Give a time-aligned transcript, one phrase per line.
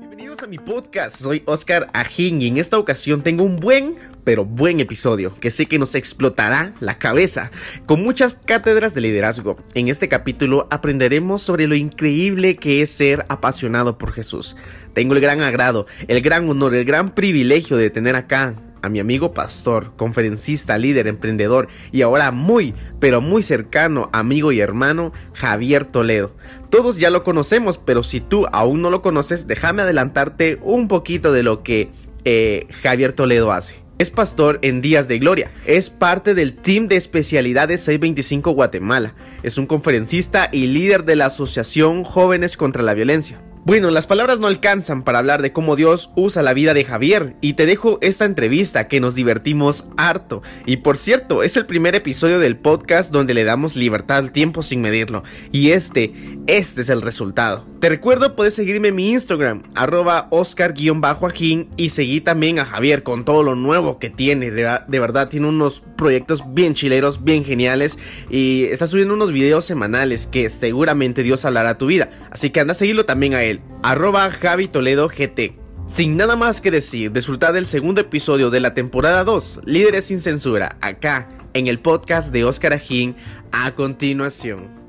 [0.00, 4.44] Bienvenidos a mi podcast, soy Oscar Ajín y en esta ocasión tengo un buen, pero
[4.44, 7.52] buen episodio que sé que nos explotará la cabeza
[7.86, 9.56] con muchas cátedras de liderazgo.
[9.74, 14.56] En este capítulo aprenderemos sobre lo increíble que es ser apasionado por Jesús.
[14.94, 19.00] Tengo el gran agrado, el gran honor, el gran privilegio de tener acá a mi
[19.00, 25.84] amigo pastor, conferencista, líder, emprendedor y ahora muy, pero muy cercano amigo y hermano Javier
[25.84, 26.32] Toledo.
[26.70, 31.32] Todos ya lo conocemos, pero si tú aún no lo conoces, déjame adelantarte un poquito
[31.32, 31.90] de lo que
[32.24, 33.80] eh, Javier Toledo hace.
[33.98, 35.50] Es pastor en Días de Gloria.
[35.66, 39.14] Es parte del team de especialidades 625 Guatemala.
[39.42, 43.42] Es un conferencista y líder de la Asociación Jóvenes contra la Violencia.
[43.62, 47.36] Bueno, las palabras no alcanzan para hablar de cómo Dios usa la vida de Javier
[47.42, 50.42] y te dejo esta entrevista que nos divertimos harto.
[50.64, 54.62] Y por cierto, es el primer episodio del podcast donde le damos libertad al tiempo
[54.62, 55.24] sin medirlo.
[55.52, 56.14] Y este,
[56.46, 57.66] este es el resultado.
[57.80, 63.26] Te recuerdo, puedes seguirme en mi Instagram, arroba oscar-ajín y seguir también a Javier con
[63.26, 64.50] todo lo nuevo que tiene.
[64.50, 67.98] De, de verdad, tiene unos proyectos bien chileros, bien geniales
[68.30, 72.10] y está subiendo unos videos semanales que seguramente Dios hablará a tu vida.
[72.30, 73.49] Así que anda a seguirlo también a él
[73.82, 75.58] arroba Javi Toledo GT.
[75.88, 80.20] Sin nada más que decir, disfrutad del segundo episodio de la temporada 2, Líderes sin
[80.20, 83.16] Censura, acá en el podcast de Oscar Ajín,
[83.50, 84.79] a continuación.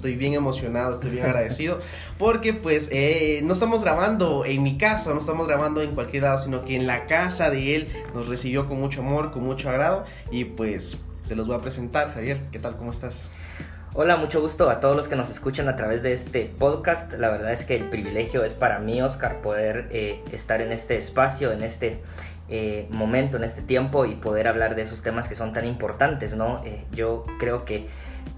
[0.00, 1.78] Estoy bien emocionado, estoy bien agradecido
[2.16, 6.42] porque pues eh, no estamos grabando en mi casa, no estamos grabando en cualquier lado,
[6.42, 10.06] sino que en la casa de él nos recibió con mucho amor, con mucho agrado
[10.30, 12.14] y pues se los voy a presentar.
[12.14, 12.78] Javier, ¿qué tal?
[12.78, 13.28] ¿Cómo estás?
[13.92, 17.12] Hola, mucho gusto a todos los que nos escuchan a través de este podcast.
[17.18, 20.96] La verdad es que el privilegio es para mí, Oscar, poder eh, estar en este
[20.96, 22.00] espacio, en este
[22.48, 26.36] eh, momento, en este tiempo y poder hablar de esos temas que son tan importantes,
[26.36, 26.64] ¿no?
[26.90, 27.86] Yo creo que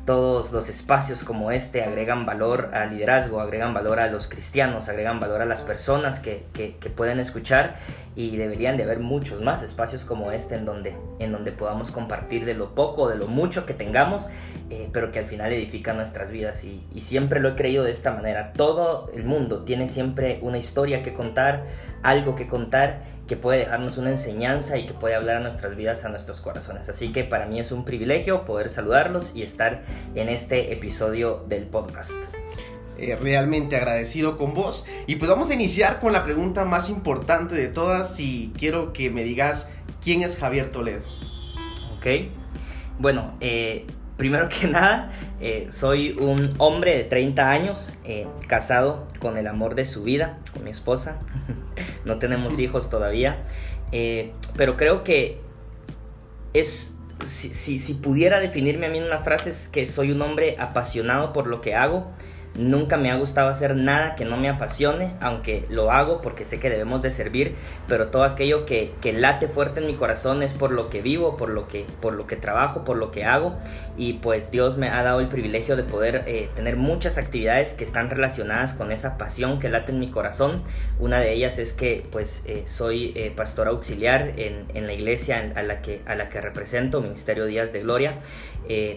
[0.05, 5.21] todos los espacios como este agregan valor al liderazgo, agregan valor a los cristianos, agregan
[5.21, 7.77] valor a las personas que, que, pueden escuchar
[8.17, 12.45] y deberían de haber muchos más espacios como este en donde, en donde podamos compartir
[12.45, 14.31] de lo poco, de lo mucho que tengamos,
[14.71, 17.93] eh, pero que al final edifican nuestras vidas y, y siempre lo he creído de
[17.93, 18.53] esta manera.
[18.53, 21.65] Todo el mundo tiene siempre una historia que contar,
[22.03, 26.05] algo que contar que puede dejarnos una enseñanza y que puede hablar a nuestras vidas,
[26.05, 26.89] a nuestros corazones.
[26.89, 29.85] Así que para mí es un privilegio poder saludarlos y estar
[30.15, 32.15] en este episodio del podcast.
[32.99, 34.87] Eh, realmente agradecido con vos.
[35.07, 39.11] Y pues vamos a iniciar con la pregunta más importante de todas y quiero que
[39.11, 39.69] me digas
[40.03, 41.03] quién es Javier Toledo.
[41.97, 42.07] Ok,
[42.99, 43.87] bueno, eh,
[44.23, 45.11] primero que nada,
[45.41, 50.39] eh, soy un hombre de 30 años, eh, casado con el amor de su vida,
[50.53, 51.19] con mi esposa.
[52.05, 53.43] no tenemos hijos todavía,
[53.91, 55.41] eh, pero creo que
[56.55, 56.95] es,
[57.25, 60.55] si, si, si, pudiera definirme a mí en una frase, es que soy un hombre
[60.61, 62.13] apasionado por lo que hago.
[62.55, 66.61] Nunca me ha gustado hacer nada que no me apasione, aunque lo hago porque sé
[66.61, 67.55] que debemos de servir,
[67.89, 71.39] pero todo aquello que, que, late fuerte en mi corazón es por lo que vivo,
[71.39, 73.57] por lo que, por lo que trabajo, por lo que hago
[73.97, 77.85] y pues Dios me ha dado el privilegio de poder eh, tener muchas actividades que
[77.85, 80.63] están relacionadas con esa pasión que late en mi corazón.
[80.99, 85.53] Una de ellas es que pues eh, soy eh, pastor auxiliar en, en, la iglesia
[85.55, 88.19] a la, que, a la que represento, Ministerio Días de Gloria.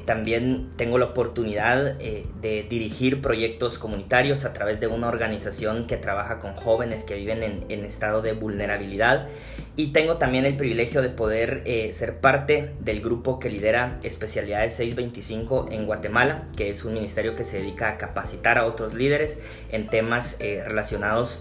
[0.05, 3.44] también tengo la oportunidad de dirigir proyectos
[3.79, 8.22] comunitarios a través de una organización que trabaja con jóvenes que viven en, en estado
[8.22, 9.28] de vulnerabilidad
[9.75, 15.67] y tengo también el privilegio de poder ser parte del grupo que lidera especialidades 625
[15.72, 19.41] en Guatemala, que es un ministerio que se dedica a capacitar a otros líderes
[19.72, 21.39] en temas eh, relacionados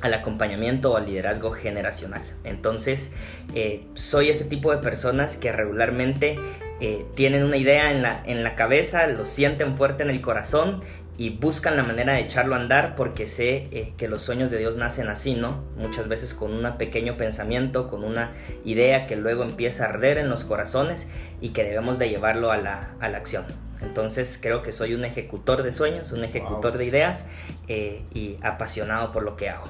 [0.00, 2.22] al acompañamiento o al liderazgo generacional.
[2.44, 3.14] Entonces,
[3.54, 6.38] eh, soy ese tipo de personas que regularmente
[6.80, 10.82] eh, tienen una idea en la, en la cabeza, lo sienten fuerte en el corazón
[11.18, 14.58] y buscan la manera de echarlo a andar porque sé eh, que los sueños de
[14.58, 15.64] Dios nacen así, ¿no?
[15.76, 18.32] Muchas veces con un pequeño pensamiento, con una
[18.64, 21.10] idea que luego empieza a arder en los corazones
[21.40, 23.44] y que debemos de llevarlo a la, a la acción.
[23.80, 26.78] Entonces creo que soy un ejecutor de sueños, un ejecutor wow.
[26.78, 27.30] de ideas
[27.68, 29.68] eh, y apasionado por lo que hago.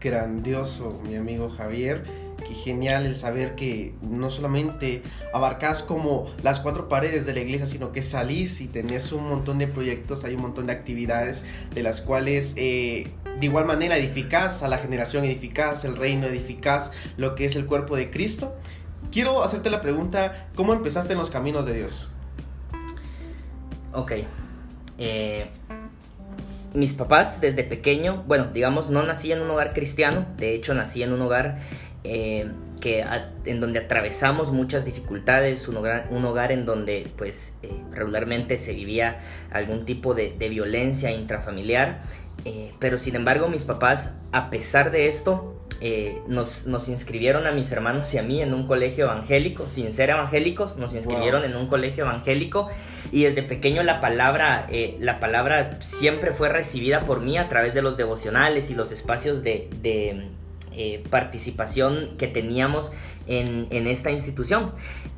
[0.00, 2.04] Grandioso, mi amigo Javier
[2.36, 5.02] qué genial el saber que no solamente
[5.32, 9.58] abarcas como las cuatro paredes de la iglesia, sino que salís y tenés un montón
[9.58, 11.44] de proyectos, hay un montón de actividades
[11.74, 13.08] de las cuales eh,
[13.38, 17.66] de igual manera edificás a la generación, edificás el reino, edificás lo que es el
[17.66, 18.54] cuerpo de Cristo.
[19.10, 22.08] Quiero hacerte la pregunta, ¿cómo empezaste en los caminos de Dios?
[23.92, 24.12] Ok.
[24.98, 25.46] Eh,
[26.74, 31.02] mis papás desde pequeño, bueno, digamos, no nací en un hogar cristiano, de hecho nací
[31.02, 31.60] en un hogar
[32.04, 32.50] eh,
[32.80, 33.04] que
[33.44, 38.74] en donde atravesamos muchas dificultades, un hogar, un hogar en donde pues eh, regularmente se
[38.74, 39.20] vivía
[39.52, 42.00] algún tipo de, violencia intrafamiliar,
[42.44, 45.58] eh, pero sin embargo mis papás, a pesar de esto,
[46.28, 50.10] nos, nos, inscribieron a mis hermanos y a mí en un colegio evangélico, sin ser
[50.10, 52.68] evangélicos, nos inscribieron en un colegio evangélico.
[53.10, 54.68] Y desde pequeño la palabra,
[55.00, 59.42] la palabra siempre fue recibida por mí a través de los devocionales y los espacios
[59.42, 59.68] de
[60.74, 62.92] eh, participación que teníamos
[63.26, 64.72] en, esta institución.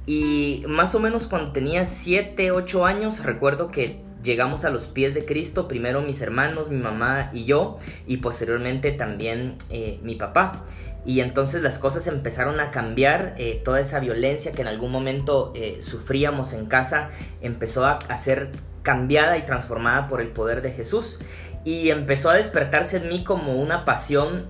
[0.06, 5.14] Y más o menos cuando tenía 7, 8 años, recuerdo que llegamos a los pies
[5.14, 10.64] de Cristo, primero mis hermanos, mi mamá y yo, y posteriormente también eh, mi papá.
[11.06, 15.52] Y entonces las cosas empezaron a cambiar, eh, toda esa violencia que en algún momento
[15.80, 17.10] sufríamos en casa
[17.42, 18.52] empezó a, ser
[18.82, 21.20] cambiada y transformada por el poder de Jesús.
[21.64, 24.48] Y empezó a despertarse en mí como una pasión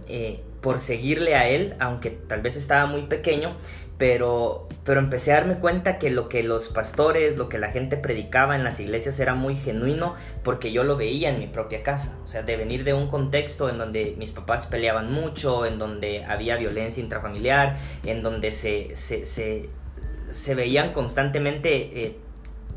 [0.65, 3.55] por seguirle a él, aunque tal vez estaba muy pequeño,
[3.99, 7.99] pero, pero empecé a darme cuenta que lo que los pastores, lo que la gente
[7.99, 12.19] predicaba en las iglesias era muy genuino porque yo lo veía en mi propia casa.
[12.25, 16.25] O sea, de venir de un contexto en donde mis papás peleaban mucho, en donde
[16.25, 22.17] había violencia intrafamiliar, en donde se, se, se, veían constantemente, eh,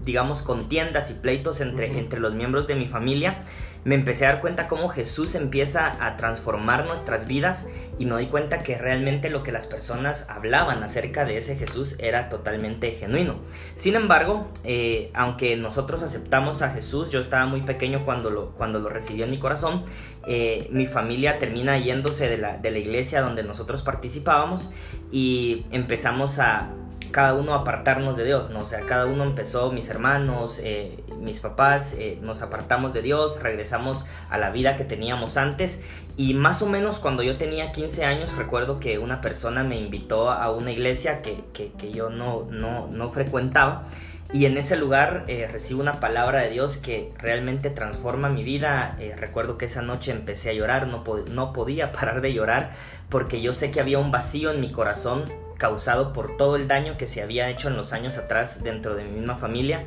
[0.04, 3.40] digamos, contiendas y pleitos entre, entre los miembros de mi familia
[3.88, 8.26] me empecé a dar cuenta cómo Jesús empieza a transformar nuestras vidas y me doy
[8.26, 13.36] cuenta que realmente lo que las personas hablaban acerca de ese Jesús era totalmente genuino.
[13.76, 18.80] Sin embargo, eh, aunque nosotros aceptamos a Jesús, yo estaba muy pequeño cuando lo, cuando
[18.80, 19.86] lo recibí en mi corazón,
[20.28, 24.74] eh, mi familia termina yéndose de la, de la iglesia donde nosotros participábamos
[25.14, 26.74] y empezamos a
[27.12, 28.62] cada uno apartarnos de Dios, ¿no?
[28.62, 33.42] O sea, cada uno empezó, mis hermanos, eh, mis papás, eh, nos apartamos de Dios,
[33.42, 35.84] regresamos a la vida que teníamos antes
[36.16, 40.32] y más o menos cuando yo tenía 15 años recuerdo que una persona me invitó
[40.32, 41.38] a una iglesia que,
[41.94, 43.84] yo no, no, no frecuentaba
[44.34, 48.98] y en ese lugar eh, recibo una palabra de Dios que realmente transforma mi vida.
[49.18, 52.72] recuerdo que esa noche empecé a llorar, no, no podía parar de llorar
[53.10, 56.98] porque yo sé que había un vacío en mi corazón causado por todo el daño
[56.98, 59.86] que se había hecho en los años atrás dentro de mi misma familia.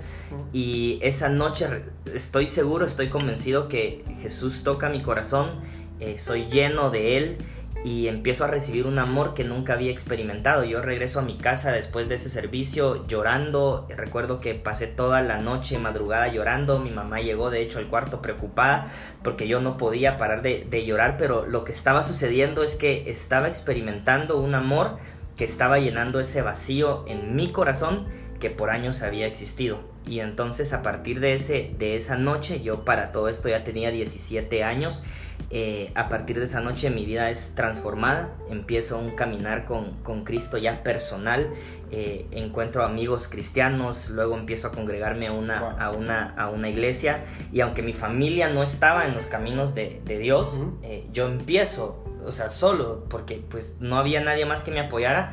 [0.52, 1.66] Y esa noche
[2.12, 5.60] estoy seguro, estoy convencido que Jesús toca mi corazón,
[6.00, 7.38] eh, soy lleno de Él
[7.82, 10.64] y empiezo a recibir un amor que nunca había experimentado.
[10.64, 13.86] Yo regreso a mi casa después de ese servicio llorando.
[13.88, 16.78] Recuerdo que pasé toda la noche madrugada llorando.
[16.78, 18.88] Mi mamá llegó de hecho al cuarto preocupada
[19.22, 23.10] porque yo no podía parar de, de llorar, pero lo que estaba sucediendo es que
[23.10, 24.98] estaba experimentando un amor
[25.40, 28.04] que estaba llenando ese vacío en mi corazón
[28.40, 29.80] que por años había existido.
[30.06, 33.90] Y entonces a partir de, ese, de esa noche, yo para todo esto ya tenía
[33.90, 35.02] 17 años,
[35.48, 40.24] eh, a partir de esa noche mi vida es transformada, empiezo un caminar con, con
[40.24, 41.48] Cristo ya personal,
[41.90, 47.24] eh, encuentro amigos cristianos, luego empiezo a congregarme a una, a, una, a una iglesia.
[47.50, 52.09] Y aunque mi familia no estaba en los caminos de, de Dios, eh, yo empiezo
[52.24, 55.32] o sea, solo, porque pues no había nadie más que me apoyara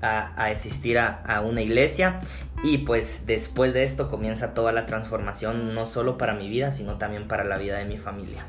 [0.00, 2.20] a, a asistir a, a, una iglesia
[2.62, 6.98] y pues después de esto comienza toda la transformación, no solo para mi vida, sino
[6.98, 8.46] también para la vida de mi familia.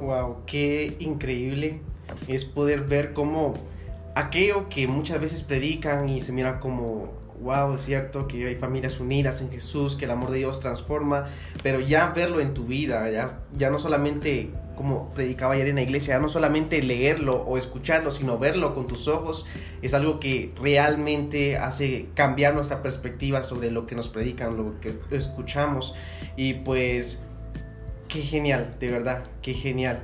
[0.00, 1.80] Wow, qué increíble
[2.28, 3.54] es poder ver cómo
[4.14, 9.00] aquello que muchas veces predican y se mira como wow, es cierto que hay familias
[9.00, 11.26] unidas en Jesús, que el amor de Dios transforma,
[11.62, 15.82] pero ya verlo en tu vida, ya, ya no solamente como predicaba ayer en la
[15.82, 19.46] iglesia, no solamente leerlo o escucharlo, sino verlo con tus ojos,
[19.82, 24.94] es algo que realmente hace cambiar nuestra perspectiva sobre lo que nos predican, lo que
[25.10, 25.94] escuchamos.
[26.36, 27.20] Y pues,
[28.08, 30.02] qué genial, de verdad, qué genial.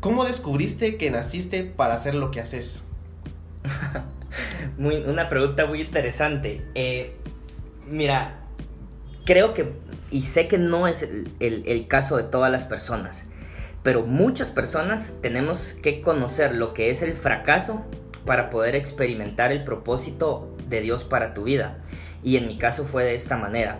[0.00, 2.82] ¿Cómo descubriste que naciste para hacer lo que haces?
[4.78, 6.62] una pregunta muy interesante.
[6.74, 7.16] Eh,
[7.88, 8.46] mira,
[9.24, 9.72] creo que,
[10.10, 13.28] y sé que no es el, caso de todas las personas,
[13.86, 17.84] pero muchas personas tenemos que conocer lo que es el fracaso
[18.24, 21.78] para poder experimentar el propósito de Dios para tu vida.
[22.24, 23.78] Y en mi caso fue de esta manera.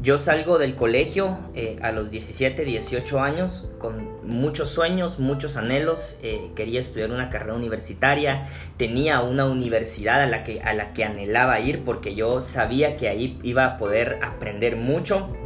[0.00, 6.20] Yo salgo del colegio eh, a los 17, 18 años con muchos sueños, muchos anhelos.
[6.22, 8.46] Eh, quería estudiar una carrera universitaria.
[8.76, 13.08] Tenía una universidad a la, que, a la que anhelaba ir porque yo sabía que
[13.08, 15.36] ahí iba a poder aprender mucho.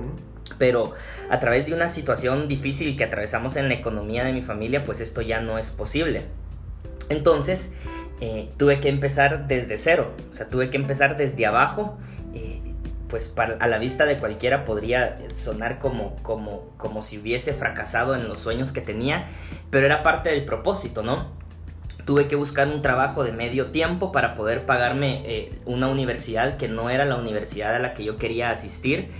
[0.58, 0.94] Pero
[1.30, 5.00] a través de una situación difícil que atravesamos en la economía de mi familia, pues
[5.00, 6.24] esto ya no es posible.
[7.08, 7.74] Entonces,
[8.20, 10.14] eh, tuve que empezar desde cero.
[10.28, 11.98] O sea, tuve que empezar desde abajo
[13.12, 18.26] pues a la vista de cualquiera podría sonar como, como, como si hubiese fracasado en
[18.26, 19.26] los sueños que tenía,
[19.68, 21.26] pero era parte del propósito, ¿no?
[22.06, 26.68] Tuve que buscar un trabajo de medio tiempo para poder pagarme eh, una universidad que
[26.68, 29.10] no era la universidad a la que yo quería asistir.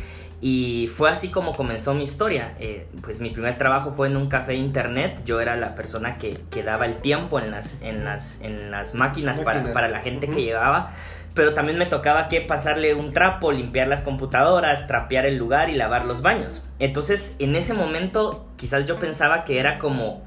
[0.44, 2.54] Y fue así como comenzó mi historia.
[2.58, 5.22] Eh, pues mi primer trabajo fue en un café internet.
[5.24, 8.96] Yo era la persona que, que daba el tiempo en las, en las, en las
[8.96, 10.90] máquinas, Para, para, la gente que llevaba
[11.34, 15.74] pero también me tocaba que pasarle un trapo, limpiar las computadoras, trapear el lugar y
[15.74, 16.62] lavar los baños.
[16.78, 20.22] Entonces, en ese momento, quizás yo pensaba que era como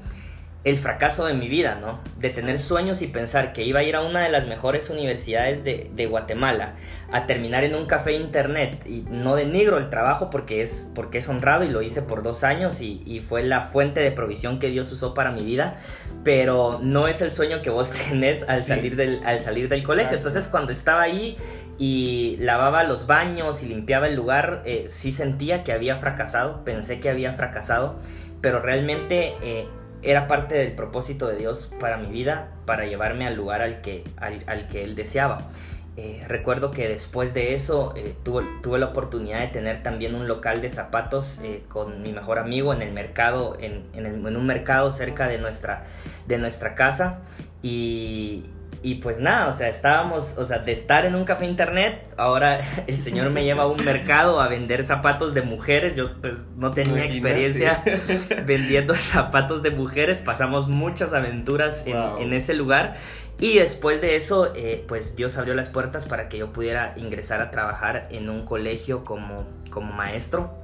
[0.66, 2.00] el fracaso de mi vida, ¿no?
[2.18, 5.62] De tener sueños y pensar que iba a ir a una de las mejores universidades
[5.62, 6.74] de, de, Guatemala,
[7.12, 11.28] a terminar en un café internet, y no denigro el trabajo porque es, porque es
[11.28, 14.68] honrado y lo hice por dos años y, y, fue la fuente de provisión que
[14.68, 15.76] Dios usó para mi vida,
[16.24, 20.16] pero no es el sueño que vos tenés al, salir, del, al salir del colegio.
[20.16, 21.36] Entonces cuando estaba ahí
[21.78, 26.98] y lavaba los baños y limpiaba el lugar, eh, sí sentía que había fracasado, pensé
[26.98, 28.00] que había fracasado,
[28.40, 29.36] pero realmente...
[29.42, 29.68] Eh,
[30.06, 34.04] era parte del propósito de Dios para mi vida, para llevarme al lugar al que,
[34.16, 35.48] al, que Él deseaba.
[35.96, 40.60] Eh, recuerdo que después de eso eh, tuve, la oportunidad de tener también un local
[40.60, 45.26] de zapatos eh, con mi mejor amigo en el mercado, en, en, un mercado cerca
[45.26, 45.84] de nuestra,
[46.26, 47.20] de nuestra casa.
[47.62, 48.44] Y,
[48.82, 52.60] y pues nada, o sea, estábamos, o sea, de estar en un café internet, ahora
[52.86, 55.96] el señor me lleva a un mercado a vender zapatos de mujeres.
[55.96, 57.82] Yo pues no tenía experiencia
[58.46, 60.20] vendiendo zapatos de mujeres.
[60.20, 62.96] Pasamos muchas aventuras en, ese lugar.
[63.38, 67.42] Y después de eso, eh, pues Dios abrió las puertas para que yo pudiera ingresar
[67.42, 70.54] a trabajar en un colegio como, como maestro.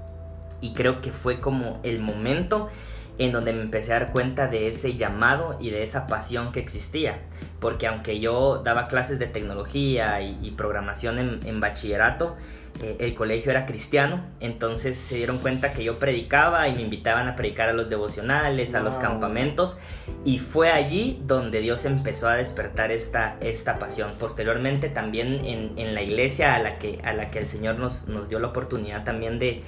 [0.61, 2.71] Y creo que fue como el momento
[3.19, 6.61] en donde me empecé a dar cuenta de ese llamado y de esa pasión que
[6.61, 7.19] existía.
[7.61, 12.37] Porque aunque yo daba clases de tecnología y, programación en, bachillerato,
[12.81, 17.29] eh, el colegio era cristiano, entonces se dieron cuenta que yo predicaba y me invitaban
[17.29, 19.79] a predicar a los devocionales, a los campamentos,
[20.25, 24.13] y fue allí donde Dios empezó a despertar esta, esta pasión.
[24.19, 28.09] Posteriormente también en, en la iglesia a la, que, a la que el Señor nos,
[28.09, 29.63] nos dio la oportunidad también de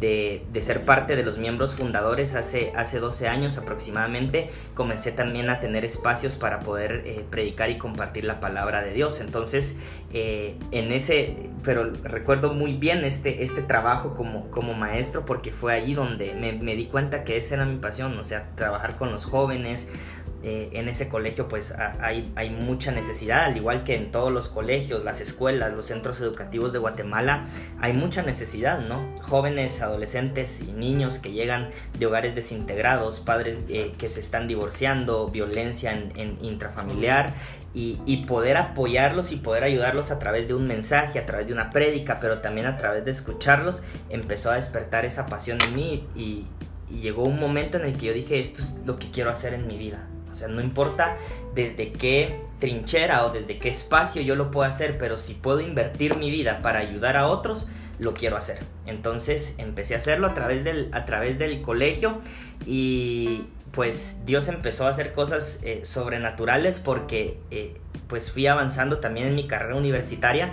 [0.00, 5.60] de, ser parte de los miembros fundadores hace, hace 12 años aproximadamente, comencé también a
[5.60, 9.20] tener espacios para poder eh, predicar y compartir la palabra de Dios.
[9.20, 9.78] Entonces,
[10.12, 15.74] eh, en ese, pero recuerdo muy bien este, este trabajo como, como maestro porque fue
[15.74, 19.10] allí donde me, me di cuenta que esa era mi pasión, o sea, trabajar con
[19.10, 19.90] los jóvenes,
[20.40, 24.48] eh, en ese colegio pues hay, hay, mucha necesidad, al igual que en todos los
[24.48, 27.46] colegios, las escuelas, los centros educativos de Guatemala,
[27.80, 29.04] hay mucha necesidad, ¿no?
[29.20, 35.26] Jóvenes, adolescentes y niños que llegan de hogares desintegrados, padres eh, que se están divorciando,
[35.28, 37.34] violencia en, intrafamiliar
[37.74, 41.52] y, y, poder apoyarlos y poder ayudarlos a través de un mensaje, a través de
[41.52, 46.06] una prédica, pero también a través de escucharlos, empezó a despertar esa pasión en mí
[46.14, 46.46] y,
[46.88, 49.52] y llegó un momento en el que yo dije, esto es lo que quiero hacer
[49.52, 50.06] en mi vida.
[50.38, 51.16] Sea, no importa
[51.54, 56.16] desde qué trinchera o desde qué espacio yo lo puedo hacer, pero si puedo invertir
[56.16, 57.68] mi vida para ayudar a otros,
[57.98, 58.60] lo quiero hacer.
[58.86, 62.20] Entonces empecé a hacerlo a través del, a través del colegio
[62.66, 67.76] y pues Dios empezó a hacer cosas eh, sobrenaturales porque eh,
[68.08, 70.52] pues fui avanzando también en mi carrera universitaria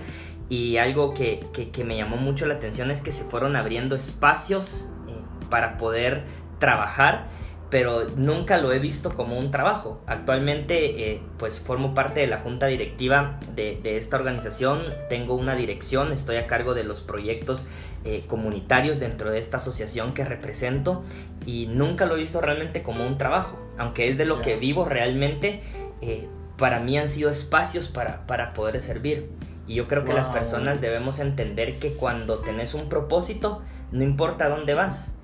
[0.50, 1.44] y algo que,
[1.84, 5.14] me llamó mucho la atención es que se fueron abriendo espacios eh,
[5.50, 6.24] para poder
[6.60, 7.28] trabajar
[7.76, 10.02] pero nunca lo he visto como un trabajo.
[10.08, 16.14] Actualmente eh, pues formo parte de la junta directiva de, esta organización, tengo una dirección,
[16.14, 17.68] estoy a cargo de los proyectos
[18.06, 21.04] eh, comunitarios dentro de esta asociación que represento
[21.46, 24.86] y nunca lo he visto realmente como un trabajo, aunque es de lo que vivo
[24.86, 25.62] realmente,
[26.00, 29.28] eh, para mí han sido espacios para, para poder servir.
[29.68, 34.48] Y yo creo que las personas debemos entender que cuando tenés un propósito, no importa
[34.48, 35.15] dónde vas,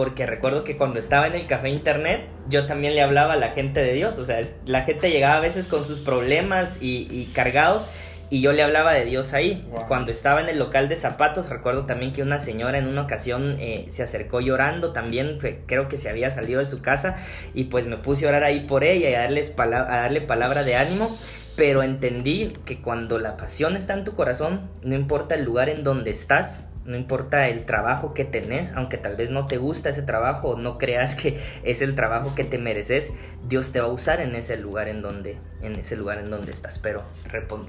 [0.00, 3.50] porque recuerdo que cuando estaba en el café internet, yo también le hablaba a la
[3.50, 7.86] gente de Dios, o sea, la gente llegaba a veces con sus problemas y, cargados,
[8.30, 9.62] y yo le hablaba de Dios ahí.
[9.88, 13.58] Cuando estaba en el local de zapatos, recuerdo también que una señora en una ocasión
[13.60, 17.18] eh, se acercó llorando también, creo que se había salido de su casa,
[17.52, 20.64] y pues me puse a orar ahí por ella y a, darles a darle palabra
[20.64, 21.14] de ánimo.
[21.58, 25.84] Pero entendí que cuando la pasión está en tu corazón, no importa el lugar en
[25.84, 30.02] donde estás, no importa el trabajo que tenés, aunque tal vez no te gusta ese
[30.02, 33.14] trabajo o no creas que es el trabajo que te mereces,
[33.48, 36.52] Dios te va a usar en ese lugar en donde, en ese lugar en donde
[36.52, 36.78] estás.
[36.78, 37.02] Pero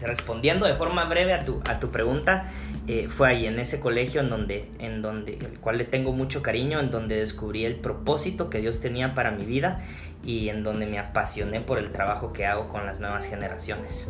[0.01, 2.45] respondiendo de forma breve a tu, a tu pregunta,
[2.87, 6.41] eh, fue ahí en ese colegio en donde, en donde, el cual le tengo mucho
[6.41, 9.81] cariño, en donde descubrí el propósito que Dios tenía para mi vida
[10.23, 14.09] y en donde me apasioné por el trabajo que hago con las nuevas generaciones.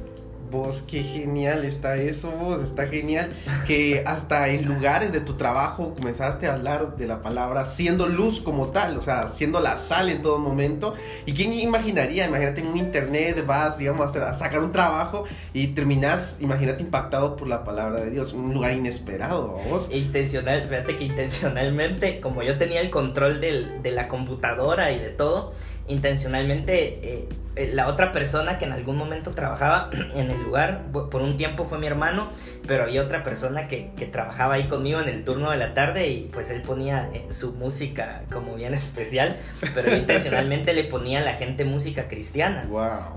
[0.51, 3.31] Vos, qué genial está eso, vos, está genial.
[3.65, 8.41] Que hasta en lugares de tu trabajo comenzaste a hablar de la palabra siendo luz
[8.41, 10.93] como tal, o sea, siendo la sal en todo momento.
[11.25, 12.27] ¿Y quién imaginaría?
[12.27, 17.47] Imagínate en un internet, vas, digamos, a sacar un trabajo y terminas, imagínate, impactado por
[17.47, 19.89] la palabra de Dios, un lugar inesperado, vos.
[19.91, 25.09] Intencional, fíjate que intencionalmente, como yo tenía el control del, de la computadora y de
[25.11, 25.53] todo,
[25.91, 31.21] intencionalmente eh, eh, la otra persona que en algún momento trabajaba en el lugar, por
[31.21, 32.29] un tiempo fue mi hermano,
[32.65, 36.07] pero había otra persona que, que trabajaba ahí conmigo en el turno de la tarde
[36.09, 39.35] y pues él ponía eh, su música como bien especial,
[39.73, 42.65] pero intencionalmente le ponía a la gente música cristiana.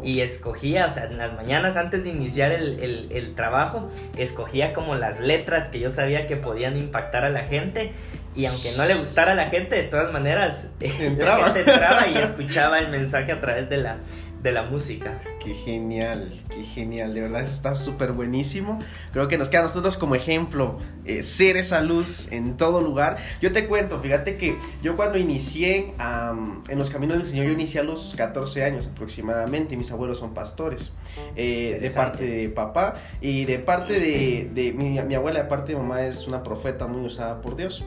[0.02, 4.72] Y escogía, o sea, en las mañanas antes de iniciar el, el, el trabajo, escogía
[4.72, 7.92] como las letras que yo sabía que podían impactar a la gente
[8.36, 11.48] y aunque no le gustara a la gente, de todas maneras, entraba.
[11.48, 13.98] la gente entraba y escuchaba el mensaje a través de la,
[14.44, 15.22] de la música.
[15.42, 18.78] Qué genial, qué genial, de verdad eso está súper buenísimo.
[19.12, 23.16] Creo que nos queda a nosotros como ejemplo eh, ser esa luz en todo lugar.
[23.40, 27.80] Yo te cuento, fíjate que yo cuando inicié en los caminos del Señor, yo inicié
[27.80, 30.92] a los 14 años aproximadamente, mis abuelos son pastores,
[31.36, 35.72] eh, de parte de papá y de parte de, de mi, mi abuela, de parte
[35.72, 37.82] de mamá es una profeta muy usada por Dios.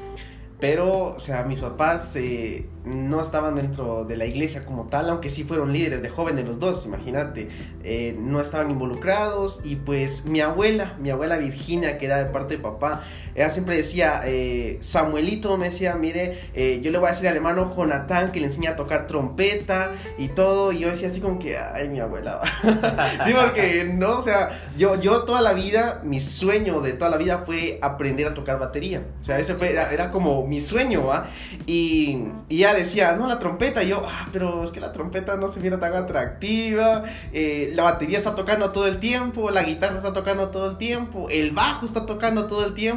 [0.59, 5.29] Pero, o sea, mis papás eh, no estaban dentro de la iglesia como tal, aunque
[5.29, 7.49] sí fueron líderes de jóvenes los dos, imagínate,
[7.83, 12.57] eh, no estaban involucrados y pues mi abuela, mi abuela Virginia, que era de parte
[12.57, 13.03] de papá,
[13.37, 17.35] ella siempre decía, eh, Samuelito me decía, mire, eh, yo le voy a decir al
[17.35, 21.37] hermano Jonathan que le enseña a tocar trompeta y todo, y yo decía así como
[21.37, 22.41] que, ay, mi abuela.
[23.25, 27.17] sí, porque no, o sea, yo, yo toda la vida, mi sueño de toda la
[27.17, 29.03] vida fue aprender a tocar batería.
[29.21, 30.01] O sea, ese fue, era, pues.
[30.11, 31.29] como mi sueño, ¿va?
[31.67, 35.35] Y, y ella decía, no, la trompeta, y yo, ah, pero es que la trompeta
[35.35, 37.03] no se mira tan atractiva,
[37.33, 41.27] eh, la batería está tocando todo el tiempo, la guitarra está tocando todo el tiempo,
[41.29, 42.87] el bajo está tocando todo el tiempo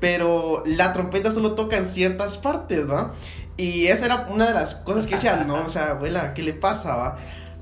[0.00, 3.12] pero la trompeta solo toca en ciertas partes, ¿va?
[3.56, 6.52] Y esa era una de las cosas que decía, no, o sea, abuela, ¿qué le
[6.52, 7.18] pasa, va?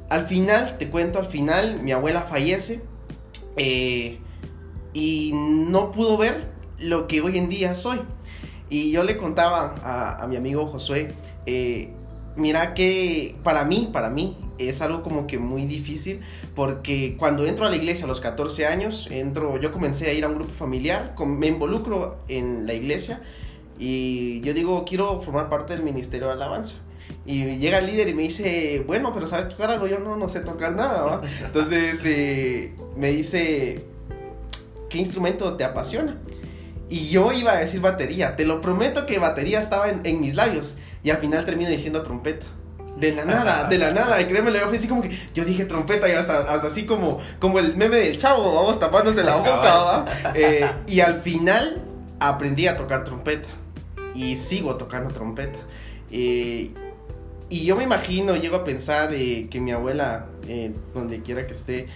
[0.08, 2.80] Al final, te cuento, al final, mi abuela fallece
[3.56, 4.18] eh,
[4.92, 8.00] y no pudo ver lo que hoy en día soy.
[8.71, 11.13] Y yo le contaba a, mi amigo Josué,
[11.45, 11.91] eh,
[12.37, 16.21] mira que para mí, para mí, es algo como que muy difícil
[16.54, 20.25] porque cuando entro a la iglesia a los 14 años, entro, yo comencé a ir
[20.25, 23.23] a un grupo familiar, me involucro en la iglesia
[23.78, 26.76] y yo digo, quiero formar parte del ministerio de alabanza.
[27.26, 29.87] Y llega el líder y me dice, bueno, pero ¿sabes tocar algo?
[29.87, 33.85] Yo no, no sé tocar nada, Entonces eh, me dice,
[34.89, 36.19] ¿qué instrumento te apasiona?
[36.90, 40.34] Y yo iba a decir batería, te lo prometo que batería estaba en, en mis
[40.34, 42.46] labios y al final termino diciendo trompeta.
[42.98, 44.20] De la nada, de la nada.
[44.20, 47.20] Y créeme, yo fui así como que yo dije trompeta y hasta, hasta así como,
[47.38, 50.06] como el meme del chavo, vamos tapándose la boca, ¿va?
[50.34, 51.82] Eh, y al final
[52.18, 53.48] aprendí a tocar trompeta.
[54.14, 55.60] Y sigo tocando trompeta.
[56.10, 56.72] Eh,
[57.48, 60.26] y yo me imagino, llego a pensar eh, que mi abuela,
[60.92, 61.86] donde quiera que esté,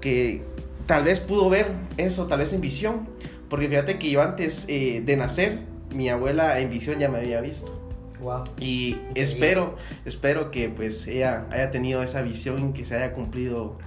[0.00, 0.44] que
[0.86, 1.66] tal vez pudo ver
[1.98, 3.08] eso, tal vez en visión.
[3.48, 7.78] Porque fíjate que yo antes de nacer, mi abuela en visión ya me había visto.
[8.58, 13.78] Y espero, espero que pues ella haya tenido esa visión y que se haya cumplido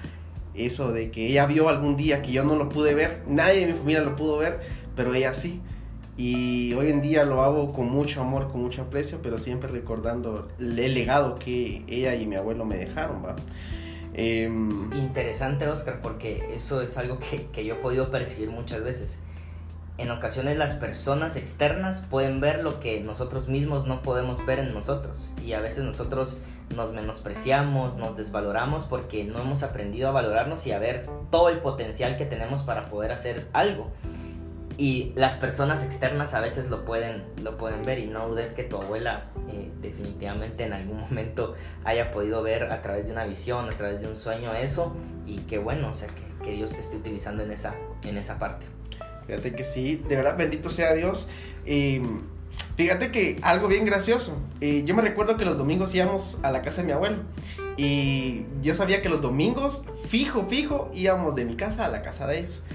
[0.53, 3.73] eso de que ella vio algún día que yo no lo pude ver, nadie de
[3.73, 4.59] mi familia lo pudo ver,
[4.95, 5.61] pero ella sí.
[6.17, 10.49] Y hoy en día lo hago con mucho amor, con mucho aprecio, pero siempre recordando
[10.59, 13.35] el legado que ella y mi abuelo me dejaron, ¿va?
[14.13, 19.19] Em, Interesante, Oscar, porque eso es algo que, que yo he podido percibir muchas veces
[19.97, 24.73] en ocasiones las personas externas pueden ver lo que nosotros mismos no podemos ver en
[24.73, 26.41] nosotros y a veces nosotros
[26.75, 31.59] nos menospreciamos, nos desvaloramos porque no hemos aprendido a valorarnos y a ver todo el
[31.59, 33.91] potencial que tenemos para poder hacer algo.
[34.77, 38.63] Y las personas externas a veces lo pueden, lo pueden ver y no dudes que
[38.63, 43.69] tu abuela eh, definitivamente en algún momento haya podido ver a través de una visión,
[43.69, 46.79] a través de un sueño eso y que bueno, o sea, que, que Dios te
[46.79, 48.65] esté utilizando en esa, en esa parte.
[49.31, 51.29] Fíjate que sí, de verdad, bendito sea Dios.
[51.65, 52.01] Y
[52.75, 54.37] fíjate que algo bien gracioso.
[54.59, 57.19] Y yo me recuerdo que los domingos íbamos a la casa de mi abuelo.
[57.77, 62.27] Y yo sabía que los domingos, fijo, fijo, íbamos de mi casa a la casa
[62.27, 62.65] de ellos.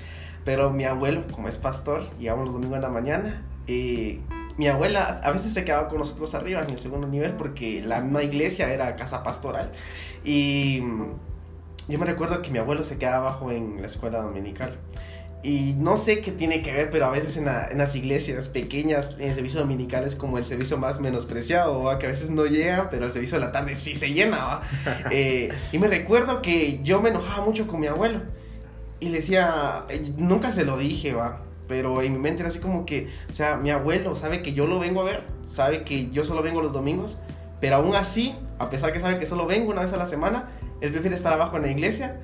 [0.46, 3.42] Pero mi abuelo, como es pastor, íbamos los domingos en la mañana.
[3.66, 4.20] Y
[4.56, 8.00] mi abuela a veces se quedaba con nosotros arriba en el segundo nivel porque la
[8.00, 9.72] misma iglesia era casa pastoral.
[10.24, 10.80] Y
[11.86, 14.78] yo me recuerdo que mi abuelo se quedaba abajo en la escuela dominical.
[15.42, 19.28] Y no sé qué tiene que ver, pero a veces en, las iglesias pequeñas, en
[19.28, 23.06] el servicio dominical es como el servicio más menospreciado, que a veces no llega, pero
[23.06, 24.62] el servicio de la tarde sí se llena.
[25.10, 28.22] Eh, y me recuerdo que yo me enojaba mucho con mi abuelo.
[28.98, 31.42] y le decía, eh, nunca se lo dije, va.
[31.68, 34.66] Pero en mi mente era así como que, o sea, mi abuelo sabe que yo
[34.66, 37.18] lo vengo a ver, sabe que yo solo vengo los domingos,
[37.60, 40.50] pero aún así, a pesar que sabe que solo vengo una vez a la semana,
[40.80, 42.20] él prefiere estar abajo en la iglesia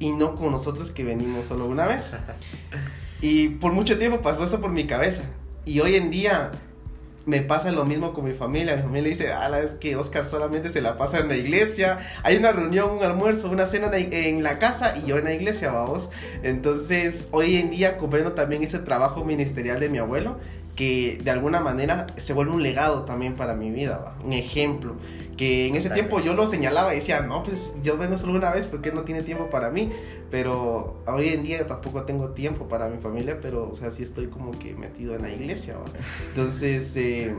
[0.00, 2.16] y no como nosotros que venimos solo una vez.
[3.22, 5.24] Y por mucho tiempo pasó eso por mi cabeza.
[5.66, 6.52] Y hoy en día
[7.26, 8.76] me pasa lo mismo con mi familia.
[8.76, 11.98] Mi familia dice, ah, es que Oscar solamente se la pasa en la iglesia.
[12.22, 15.70] Hay una reunión, un almuerzo, una cena en la casa y yo en la iglesia,
[15.70, 16.08] vamos.
[16.42, 20.38] Entonces, hoy en día comprendo también ese trabajo ministerial de mi abuelo
[20.76, 24.94] que de alguna manera se vuelve un legado también para mi vida, un ejemplo.
[25.36, 28.50] Que en ese tiempo yo lo señalaba y decía, no, pues yo vengo solo una
[28.50, 29.90] vez porque no tiene tiempo para mí.
[30.30, 34.26] Pero hoy en día tampoco tengo tiempo para mi familia, pero o sea, sí estoy
[34.26, 35.76] como que metido en la iglesia.
[36.28, 37.34] Entonces, eh,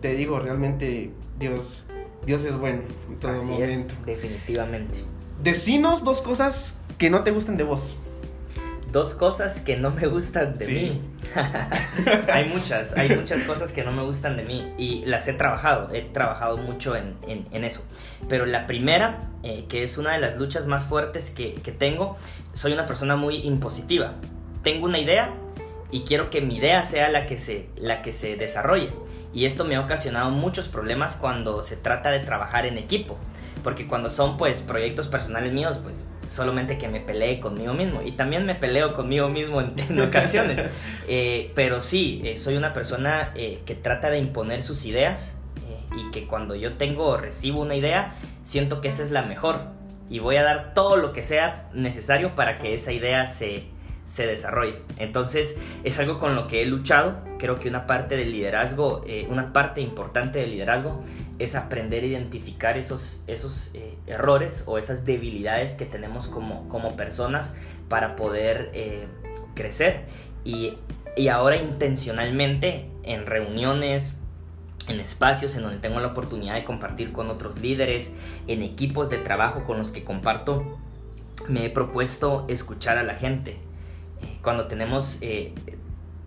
[0.00, 1.86] te digo, realmente Dios,
[2.24, 3.94] Dios es bueno en todo momento.
[4.06, 5.04] definitivamente.
[5.42, 7.96] Decinos dos cosas que no te gusten de vos
[8.92, 11.00] dos cosas que no me gustan de mí.
[12.32, 15.92] hay muchas, hay muchas cosas que no me gustan de mí y las he trabajado,
[15.94, 17.84] he trabajado mucho en, eso.
[18.28, 22.16] Pero la primera, eh, que es una de las luchas más fuertes que, tengo,
[22.52, 24.14] soy una persona muy impositiva.
[24.62, 25.34] Tengo una idea
[25.90, 28.90] y quiero que mi idea sea la que se, la que se desarrolle.
[29.32, 33.16] Y esto me ha ocasionado muchos problemas cuando se trata de trabajar en equipo.
[33.62, 38.02] Porque cuando son pues proyectos personales míos, pues solamente que me pelee conmigo mismo.
[38.02, 40.64] Y también me peleo conmigo mismo en, ocasiones.
[41.08, 45.36] Eh, pero sí, eh, soy una persona eh, que trata de imponer sus ideas
[45.96, 48.14] y que cuando yo tengo o recibo una idea,
[48.44, 49.58] siento que esa es la mejor.
[50.08, 53.64] Y voy a dar todo lo que sea necesario para que esa idea se,
[54.10, 54.82] se desarrolle.
[54.98, 57.18] Entonces es algo con lo que he luchado.
[57.38, 61.02] Creo que una parte del liderazgo, una parte importante del liderazgo
[61.38, 66.96] es aprender a identificar esos, esos eh, errores o esas debilidades que tenemos como, como
[66.96, 67.56] personas
[67.88, 69.06] para poder eh,
[69.54, 70.06] crecer.
[70.44, 70.74] Y,
[71.16, 74.16] y ahora intencionalmente en reuniones,
[74.88, 78.16] en espacios en donde tengo la oportunidad de compartir con otros líderes,
[78.48, 80.78] en equipos de trabajo con los que comparto,
[81.48, 83.69] me he propuesto escuchar a la gente.
[84.40, 85.20] Eh, cuando tenemos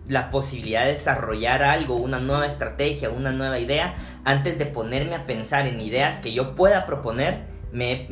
[0.08, 5.26] la posibilidad de desarrollar algo, una nueva estrategia, una nueva idea, antes de ponerme a
[5.26, 8.06] pensar en ideas que yo pueda proponer, me,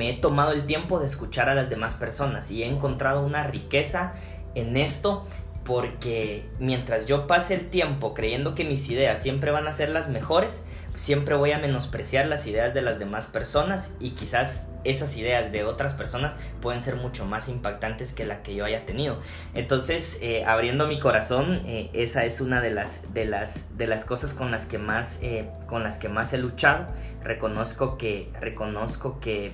[0.00, 4.14] he tomado el tiempo de escuchar a las demás personas y he encontrado una riqueza
[4.54, 5.24] en esto
[5.64, 10.08] porque mientras yo pase el tiempo creyendo que mis ideas siempre van a ser las
[10.08, 10.64] mejores,
[10.96, 15.64] siempre voy a menospreciar las ideas de las demás personas y quizás esas ideas de
[15.64, 19.20] otras personas pueden ser mucho más impactantes que la que yo haya tenido.
[19.54, 24.04] Entonces, eh, abriendo mi corazón, eh, esa es una de las, de las, de las
[24.04, 26.88] cosas con las que más, eh, con las que más he luchado.
[27.22, 29.52] Reconozco que, reconozco que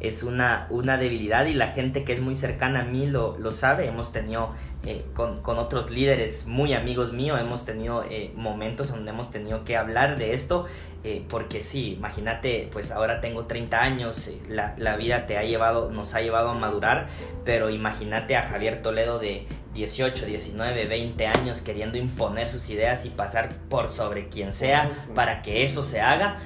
[0.00, 3.52] es una, una debilidad y la gente que es muy cercana a mí lo, lo
[3.52, 3.86] sabe.
[3.86, 4.54] Hemos tenido
[4.86, 9.78] eh, con, otros líderes muy amigos míos, hemos tenido eh, momentos donde hemos tenido que
[9.78, 10.66] hablar de esto,
[11.04, 15.90] eh, porque sí, imagínate, pues ahora tengo 30 años, la, la, vida te ha llevado,
[15.90, 17.08] nos ha llevado a madurar,
[17.46, 23.10] pero imagínate a Javier Toledo de 18, 19, 20 años queriendo imponer sus ideas y
[23.10, 26.38] pasar por sobre quien sea para que eso se haga,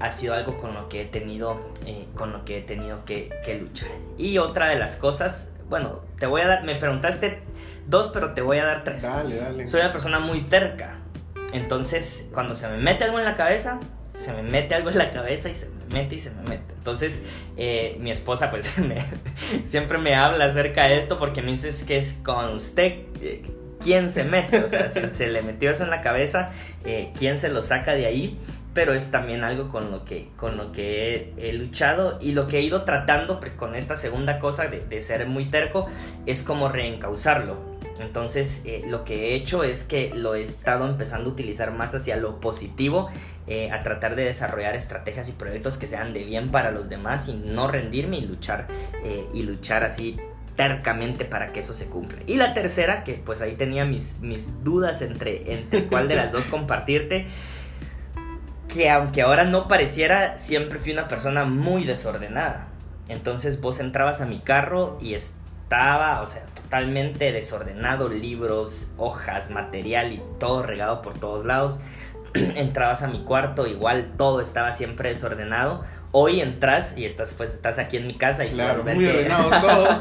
[0.00, 1.60] ha sido algo con lo que he tenido,
[2.14, 3.90] con lo que he tenido que luchar.
[4.18, 7.40] Y otra de las cosas, bueno, te voy a dar, me preguntaste
[7.86, 9.02] dos, pero te voy a dar tres.
[9.02, 9.68] Dale, dale.
[9.68, 10.96] Soy una persona muy terca.
[11.52, 13.78] Entonces, cuando se me mete algo en la cabeza,
[14.14, 16.72] se me mete algo en la cabeza y se me mete y se me mete.
[16.76, 18.72] Entonces, eh, mi esposa, pues,
[19.64, 23.06] siempre me habla acerca de esto porque me dices que es con usted.
[23.20, 23.42] Eh,
[23.80, 24.62] ¿Quién se mete?
[24.62, 26.50] O sea, si se le metió eso en la cabeza,
[26.84, 28.38] eh, ¿quién se lo saca de ahí?
[28.74, 32.58] pero es también algo con lo que, con lo que he, luchado y lo que
[32.58, 35.86] he ido tratando con esta segunda cosa de, de ser muy terco
[36.24, 37.71] es como reencauzarlo.
[38.02, 41.94] Entonces eh, lo que he hecho es que lo he estado empezando a utilizar más
[41.94, 43.08] hacia lo positivo,
[43.46, 47.28] eh, a tratar de desarrollar estrategias y proyectos que sean de bien para los demás
[47.28, 48.66] y no rendirme y luchar
[49.04, 50.16] eh, y luchar así
[50.56, 52.18] tercamente para que eso se cumpla.
[52.26, 56.32] Y la tercera, que pues ahí tenía mis, mis dudas entre, entre cuál de las
[56.32, 57.26] dos compartirte,
[58.68, 62.68] que aunque ahora no pareciera, siempre fui una persona muy desordenada.
[63.08, 65.14] Entonces vos entrabas a mi carro y
[65.72, 71.80] estaba, o sea, totalmente desordenado, libros, hojas, material y todo regado por todos lados.
[72.34, 75.82] entrabas a mi cuarto, igual todo estaba siempre desordenado.
[76.10, 80.00] Hoy entras y estás pues estás aquí en mi casa y claro, muy ordenado todo.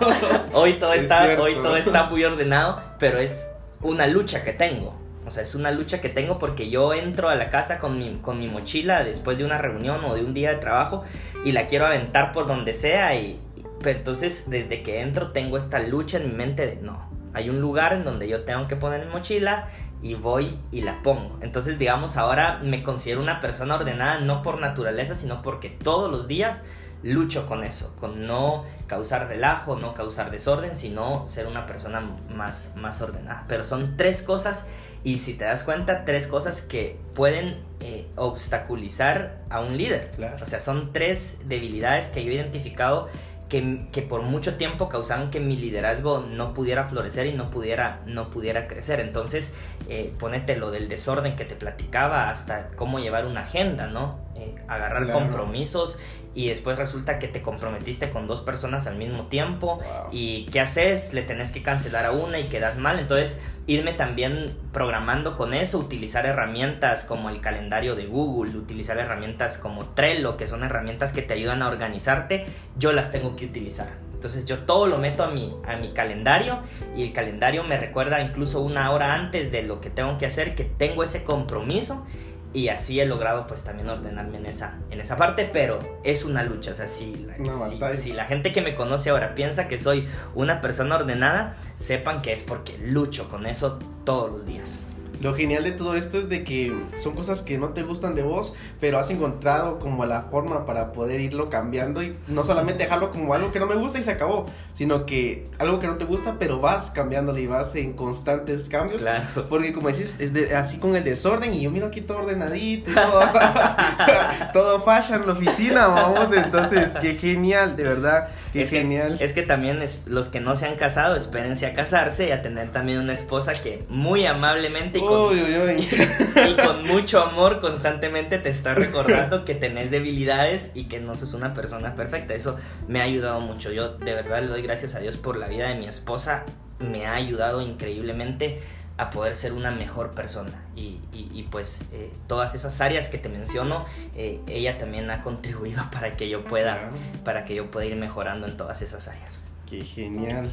[0.59, 3.49] hoy todo está hoy todo está muy ordenado, pero es
[3.81, 7.35] una lucha que tengo o sea, es una lucha que tengo porque yo entro a
[7.35, 10.49] la casa con mi, con mi mochila después de una reunión o de un día
[10.49, 11.03] de trabajo
[11.45, 13.39] y la quiero aventar por donde sea y,
[13.83, 17.09] Pero entonces, desde que entro, tengo esta lucha en mi mente de no.
[17.33, 19.69] Hay un lugar en donde yo tengo que poner mi mochila
[20.01, 21.37] y voy y la pongo.
[21.41, 26.27] Entonces, digamos, ahora me considero una persona ordenada no por naturaleza, sino porque todos los
[26.27, 26.63] días
[27.03, 32.75] lucho con eso, con no causar relajo, no causar desorden, sino ser una persona más,
[32.75, 33.45] más ordenada.
[33.47, 34.69] Pero son tres cosas
[35.03, 40.11] y si te das cuenta, tres cosas que pueden eh, obstaculizar a un líder.
[40.41, 43.09] O sea, son tres debilidades que yo he identificado
[43.51, 48.29] que, por mucho tiempo causaron que mi liderazgo no pudiera florecer y no pudiera, no
[48.29, 49.01] pudiera crecer.
[49.01, 49.55] Entonces,
[49.89, 54.19] eh, ponete lo del desorden que te platicaba, hasta cómo llevar una agenda, ¿no?
[54.37, 55.99] Eh, agarrar compromisos
[56.33, 59.79] y después resulta que te comprometiste con dos personas al mismo tiempo
[60.11, 61.13] y ¿qué haces?
[61.13, 62.99] Le tenés que cancelar a una y quedas mal.
[62.99, 69.57] Entonces, irme también programando con eso, utilizar herramientas como el calendario de Google, utilizar herramientas
[69.57, 72.45] como Trello, que son herramientas que te ayudan a organizarte,
[72.77, 73.89] yo las tengo que utilizar.
[74.13, 76.59] Entonces yo todo lo meto a mi, a mi calendario
[76.95, 80.53] y el calendario me recuerda incluso una hora antes de lo que tengo que hacer,
[80.53, 82.05] que tengo ese compromiso
[82.53, 86.43] y así he logrado pues también ordenarme en esa, en esa parte, pero es una
[86.43, 90.07] lucha, o sea, si la, si, la gente que me conoce ahora piensa que soy
[90.35, 94.81] una persona ordenada, sepan que es porque lucho con eso todos los días.
[95.21, 98.23] Lo genial de todo esto es de que son cosas que no te gustan de
[98.23, 103.11] vos, pero has encontrado como la forma para poder irlo cambiando y no solamente dejarlo
[103.11, 106.05] como algo que no me gusta y se acabó, sino que algo que no te
[106.05, 109.03] gusta, pero vas cambiándolo y vas en constantes cambios.
[109.03, 109.47] Claro.
[109.47, 112.95] Porque como decís, es así con el desorden y yo miro aquí todo ordenadito y
[112.95, 113.21] todo,
[114.53, 119.19] todo fashion en la oficina, vamos, entonces, qué genial, de verdad, qué es genial.
[119.19, 122.31] Que, es que también es, los que no se han casado, espérense a casarse y
[122.31, 128.49] a tener también una esposa que muy amablemente y y con mucho amor constantemente te
[128.49, 132.33] está recordando que tenés debilidades y que no sos una persona perfecta.
[132.33, 133.71] Eso me ha ayudado mucho.
[133.71, 136.45] Yo de verdad le doy gracias a Dios por la vida de mi esposa.
[136.79, 138.61] Me ha ayudado increíblemente
[138.97, 140.63] a poder ser una mejor persona.
[140.75, 146.15] Y, pues eh, todas esas áreas que te menciono, eh, ella también ha contribuido para
[146.15, 146.89] que yo pueda,
[147.25, 149.41] para que yo pueda ir mejorando en todas esas áreas.
[149.67, 150.51] Qué genial.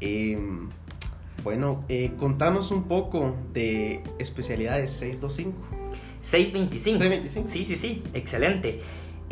[0.00, 0.70] Em,
[1.42, 5.56] bueno, eh, contanos un poco de especialidades 625.
[6.20, 6.98] 625.
[6.98, 7.48] 625.
[7.48, 8.80] Sí, sí, sí, excelente.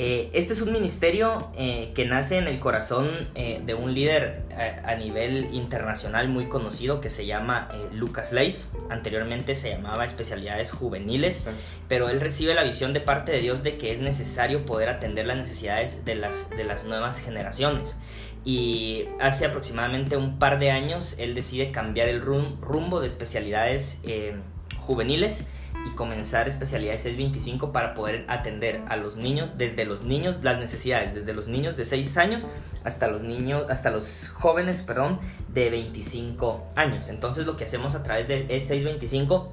[0.02, 4.44] Eh, este es un ministerio eh, que nace en el corazón eh, de un líder
[4.82, 8.72] a nivel internacional muy conocido que se llama Lucas Leis.
[8.88, 11.46] Anteriormente se llamaba Especialidades Juveniles,
[11.86, 15.26] pero él recibe la visión de parte de Dios de que es necesario poder atender
[15.26, 17.98] las necesidades de las, de las nuevas generaciones
[18.42, 24.02] y hace aproximadamente un par de años él decide cambiar el rumbo de especialidades
[24.78, 25.46] juveniles
[25.86, 31.14] y comenzar especialidades 625 para poder atender a los niños, desde los niños, las necesidades,
[31.14, 32.46] desde los niños de 6 años
[32.84, 37.08] hasta los niños, hasta los jóvenes, perdón, de 25 años.
[37.08, 39.52] Entonces lo que hacemos a través de 625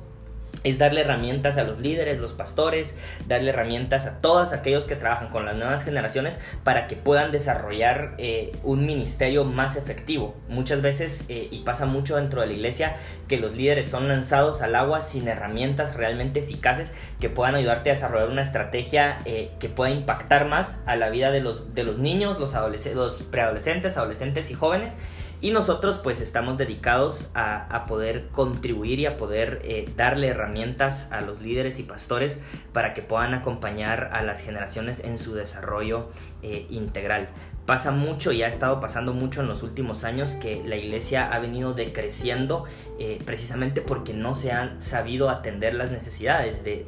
[0.64, 5.30] es darle herramientas a los líderes, los pastores, darle herramientas a todos aquellos que trabajan
[5.30, 10.36] con las nuevas generaciones para que puedan desarrollar eh, un ministerio más efectivo.
[10.50, 14.62] Muchas veces, eh, y pasa mucho dentro de la iglesia, que los líderes son lanzados
[14.62, 19.70] al agua sin herramientas realmente eficaces que puedan ayudarte a desarrollar una estrategia eh, que
[19.70, 24.52] pueda impactar más a la vida de los, de los niños, los, los preadolescentes, adolescentes
[24.52, 24.98] y jóvenes
[25.40, 31.22] y nosotros pues estamos dedicados a, poder contribuir y a poder eh, darle herramientas a
[31.22, 32.42] los líderes y pastores
[32.74, 36.10] para que puedan acompañar a las generaciones en su desarrollo
[36.42, 37.30] eh, integral.
[37.66, 41.40] Pasa mucho y ha estado pasando mucho en los últimos años que la iglesia ha
[41.40, 42.66] venido decreciendo
[43.00, 46.86] eh, precisamente porque no se han sabido atender las necesidades de,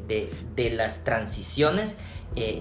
[0.55, 1.99] de las transiciones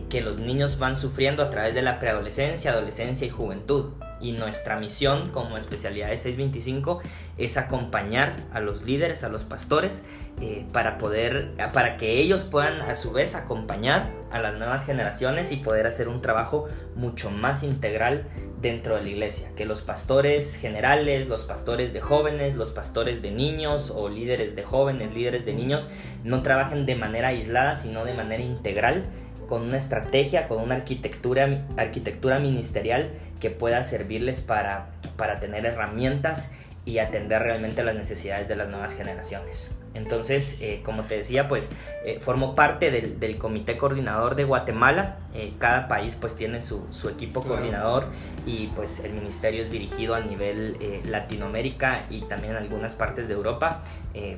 [0.08, 4.78] que los niños van sufriendo a través de la preadolescencia, adolescencia y juventud y nuestra
[4.78, 7.00] misión como especialidad de 625
[7.36, 10.04] es acompañar a los líderes, a los pastores,
[10.40, 15.50] eh, para poder, para que ellos puedan a su vez acompañar a las nuevas generaciones
[15.50, 18.28] y poder hacer un trabajo mucho más integral
[18.60, 23.30] dentro de la iglesia, que los pastores generales, los pastores de jóvenes, los pastores de
[23.30, 25.90] niños o líderes de jóvenes, líderes de niños,
[26.22, 29.06] no trabajen de manera aislada, sino de manera integral,
[29.48, 36.52] con una estrategia, con una arquitectura, arquitectura ministerial que pueda servirles para, para tener herramientas
[36.84, 39.70] y atender realmente las necesidades de las nuevas generaciones.
[39.92, 41.70] Entonces, eh, como te decía, pues
[42.04, 45.18] eh, formo parte del, comité coordinador de Guatemala.
[45.34, 48.06] Eh, cada país pues tiene su, equipo coordinador
[48.46, 53.34] y pues el ministerio es dirigido a nivel Latinoamérica y también en algunas partes de
[53.34, 53.82] Europa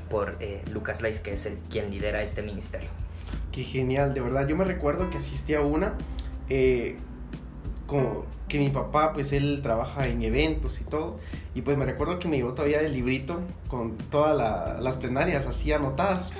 [0.08, 0.38] por
[0.70, 2.88] Lucas Lais, que es el, quien lidera este ministerio.
[3.52, 4.46] Qué genial, de verdad.
[4.48, 5.94] Yo me recuerdo que asistí a una
[7.86, 11.18] como que mi papá, pues él trabaja en eventos y todo.
[11.54, 14.36] Y pues me recuerdo que me llevó todavía el librito con todas
[14.82, 16.32] las plenarias así anotadas.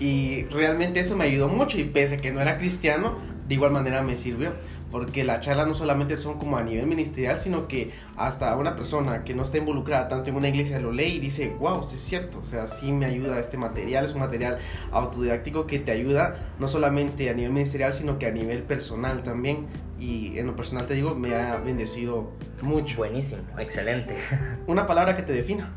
[0.00, 3.72] Y realmente eso me ayudó mucho y pese a que no era cristiano, de igual
[3.72, 4.52] manera me sirvió
[4.90, 9.24] porque la charla no solamente son como a nivel ministerial, sino que hasta una persona
[9.24, 12.02] que no está involucrada tanto en una iglesia lo lee y dice, wow, sí es
[12.02, 14.58] cierto, o sea, sí me ayuda este material, es un material
[14.92, 19.66] autodidáctico que te ayuda no solamente a nivel ministerial, sino que a nivel personal también.
[20.00, 22.30] Y en lo personal te digo, me ha bendecido
[22.62, 22.98] mucho.
[22.98, 24.16] Buenísimo, excelente.
[24.66, 25.72] Una palabra que te defina.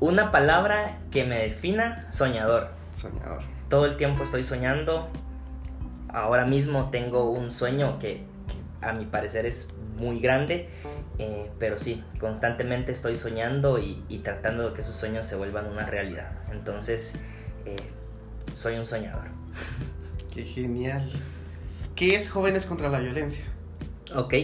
[0.00, 2.70] Una palabra que me defina, soñador.
[2.92, 3.42] Soñador.
[3.68, 5.08] Todo el tiempo estoy soñando,
[6.12, 8.22] ahora mismo tengo un sueño que,
[8.80, 10.68] a mi parecer es muy grande,
[11.18, 15.86] eh, pero sí, constantemente estoy soñando y, tratando de que esos sueños se vuelvan una
[15.86, 16.30] realidad.
[16.52, 17.16] Entonces,
[17.66, 17.76] eh,
[18.54, 19.24] soy un soñador.
[20.34, 21.10] Qué genial.
[21.96, 23.44] ¿Qué es Jóvenes contra la Violencia?
[24.14, 24.34] Ok.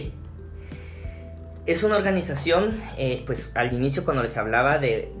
[1.65, 5.11] Es una organización, eh, pues al inicio cuando les hablaba de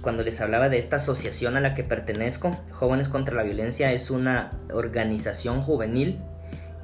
[0.00, 4.10] cuando les hablaba de esta asociación a la que pertenezco, Jóvenes contra la Violencia es
[4.10, 6.18] una organización juvenil.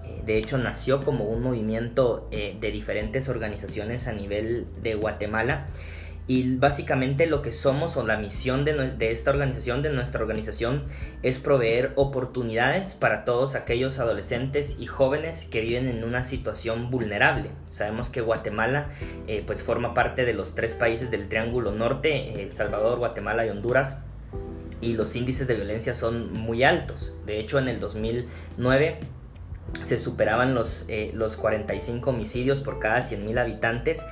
[0.04, 5.66] Eh, de hecho, nació como un movimiento eh, de diferentes organizaciones a nivel de Guatemala
[6.28, 10.84] y básicamente lo que somos o la misión de, esta organización, de nuestra organización,
[11.22, 17.50] es proveer oportunidades para todos aquellos adolescentes y jóvenes que viven en una situación vulnerable.
[17.70, 18.88] Sabemos que Guatemala
[19.26, 23.50] eh, pues forma parte de los tres países del Triángulo Norte, El Salvador, Guatemala y
[23.50, 23.98] Honduras,
[24.80, 27.16] y los índices de violencia son muy altos.
[27.26, 28.98] De hecho, en el 2009
[29.84, 34.06] se superaban los, eh, los 45 homicidios por cada 100.000 habitantes.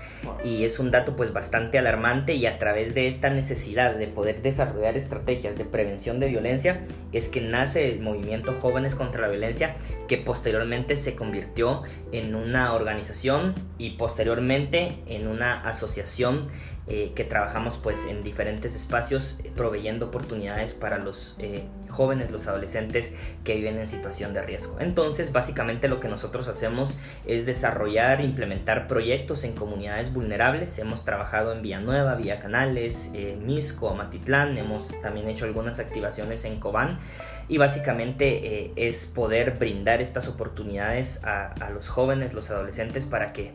[0.45, 4.43] Y es un dato pues bastante alarmante y a través de esta necesidad de poder
[4.43, 9.77] desarrollar estrategias de prevención de violencia es que nace el movimiento Jóvenes contra la Violencia
[10.09, 11.83] que posteriormente se convirtió
[12.13, 16.49] en una organización y posteriormente en una asociación
[16.87, 22.49] eh, que trabajamos pues en diferentes espacios eh, proveyendo oportunidades para los eh, jóvenes, los
[22.49, 24.81] adolescentes que viven en situación de riesgo.
[24.81, 30.77] Entonces básicamente lo que nosotros hacemos es desarrollar, implementar proyectos en comunidades vulnerables.
[30.81, 36.99] Hemos trabajado en Villanueva, Villa Canales, Misco, Amatitlán, hemos también hecho algunas activaciones en Cobán
[37.49, 43.53] y básicamente es poder brindar estas oportunidades a, los jóvenes, los adolescentes para que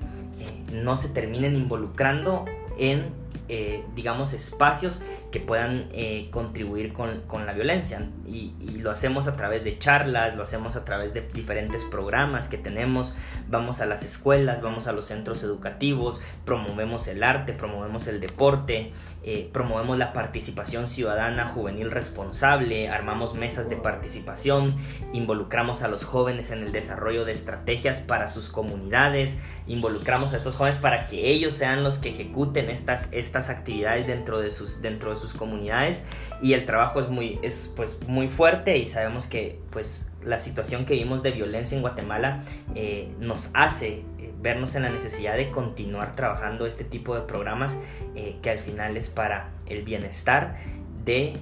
[0.72, 2.46] no se terminen involucrando
[2.78, 8.10] en eh, digamos, espacios que puedan eh, contribuir con, con, la violencia.
[8.28, 12.48] Y, y, lo hacemos a través de charlas, lo hacemos a través de diferentes programas
[12.48, 13.14] que tenemos.
[13.48, 18.94] Vamos a las escuelas, vamos a los centros educativos, promovemos el arte, promovemos el deporte,
[19.28, 24.76] eh, promovemos la participación ciudadana juvenil responsable, armamos mesas de participación,
[25.14, 30.56] involucramos a los jóvenes en el desarrollo de estrategias para sus comunidades, involucramos a estos
[30.56, 35.10] jóvenes para que ellos sean los que ejecuten estas, estas actividades dentro de, sus, dentro
[35.10, 36.06] de sus comunidades.
[36.40, 40.86] Y el trabajo es muy, es, pues, muy fuerte y sabemos que pues, la situación
[40.86, 45.52] que vimos de violencia en Guatemala eh, nos hace eh, vernos en la necesidad de
[45.52, 47.80] continuar trabajando este tipo de programas
[48.16, 50.58] eh, que al final es para el bienestar
[51.06, 51.40] de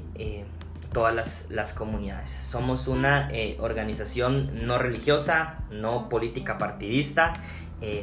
[0.92, 2.30] todas las, comunidades.
[2.30, 7.42] Somos una organización no religiosa, no política partidista,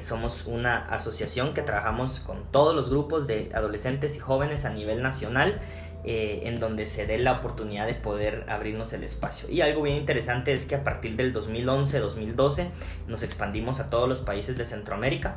[0.00, 5.02] somos una asociación que trabajamos con todos los grupos de adolescentes y jóvenes a nivel
[5.02, 5.60] nacional.
[6.02, 9.50] Eh, en donde se dé la oportunidad de poder abrirnos el espacio.
[9.50, 12.68] Y algo bien interesante es que a partir del 2011-2012
[13.06, 15.36] nos expandimos a todos los países de Centroamérica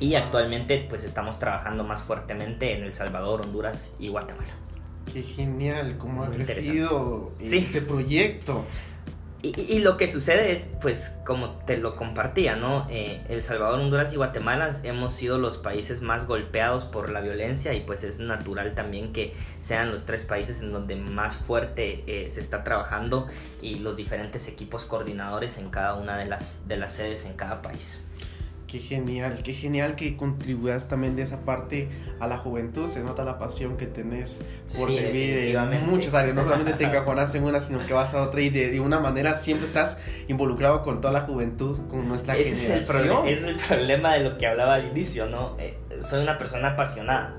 [0.00, 4.54] y actualmente pues estamos trabajando más fuertemente en El Salvador, Honduras y Guatemala.
[5.12, 8.64] Qué genial, cómo ha crecido este proyecto.
[9.44, 12.86] Y, lo que sucede es, pues, como te lo compartía, ¿no?
[12.88, 17.74] Eh, el Salvador, Honduras y Guatemala hemos sido los países más golpeados por la violencia
[17.74, 22.30] y pues es natural también que sean los tres países en donde más fuerte eh,
[22.30, 23.26] se está trabajando
[23.60, 27.60] y los diferentes equipos coordinadores en cada una de las, de las sedes en cada
[27.60, 28.06] país.
[28.74, 32.88] Qué genial, qué genial que contribuyas también de esa parte a la juventud.
[32.88, 34.40] Se nota la pasión que tenés
[34.76, 36.34] por servir en muchas áreas.
[36.34, 39.36] No solamente te encajonas en una, sino que vas a otra y de, una manera
[39.36, 42.78] siempre estás involucrado con toda la juventud, con nuestra ese generación.
[42.78, 45.54] Es el, problema, es el problema de lo que hablaba al inicio, ¿no?
[45.60, 47.36] Eh, soy una persona apasionada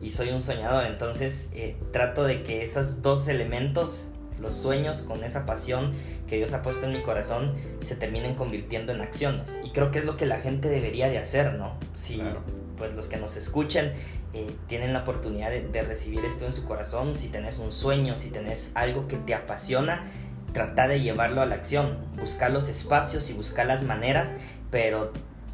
[0.00, 4.10] y soy un soñador, entonces eh, trato de que esos dos elementos
[4.40, 5.92] los sueños con esa pasión
[6.26, 9.60] que Dios ha puesto en mi corazón se terminen convirtiendo en acciones.
[9.64, 11.74] Y creo que es lo que la gente debería de hacer, ¿no?
[11.92, 12.22] Si
[12.76, 13.92] pues los que nos escuchan
[14.34, 18.30] eh, tienen la oportunidad de, recibir esto en su corazón, si tenés un sueño, si
[18.30, 20.10] tenés algo que te apasiona,
[20.52, 24.36] trata de llevarlo a la acción, buscar los espacios y buscar las maneras,
[24.70, 25.12] pero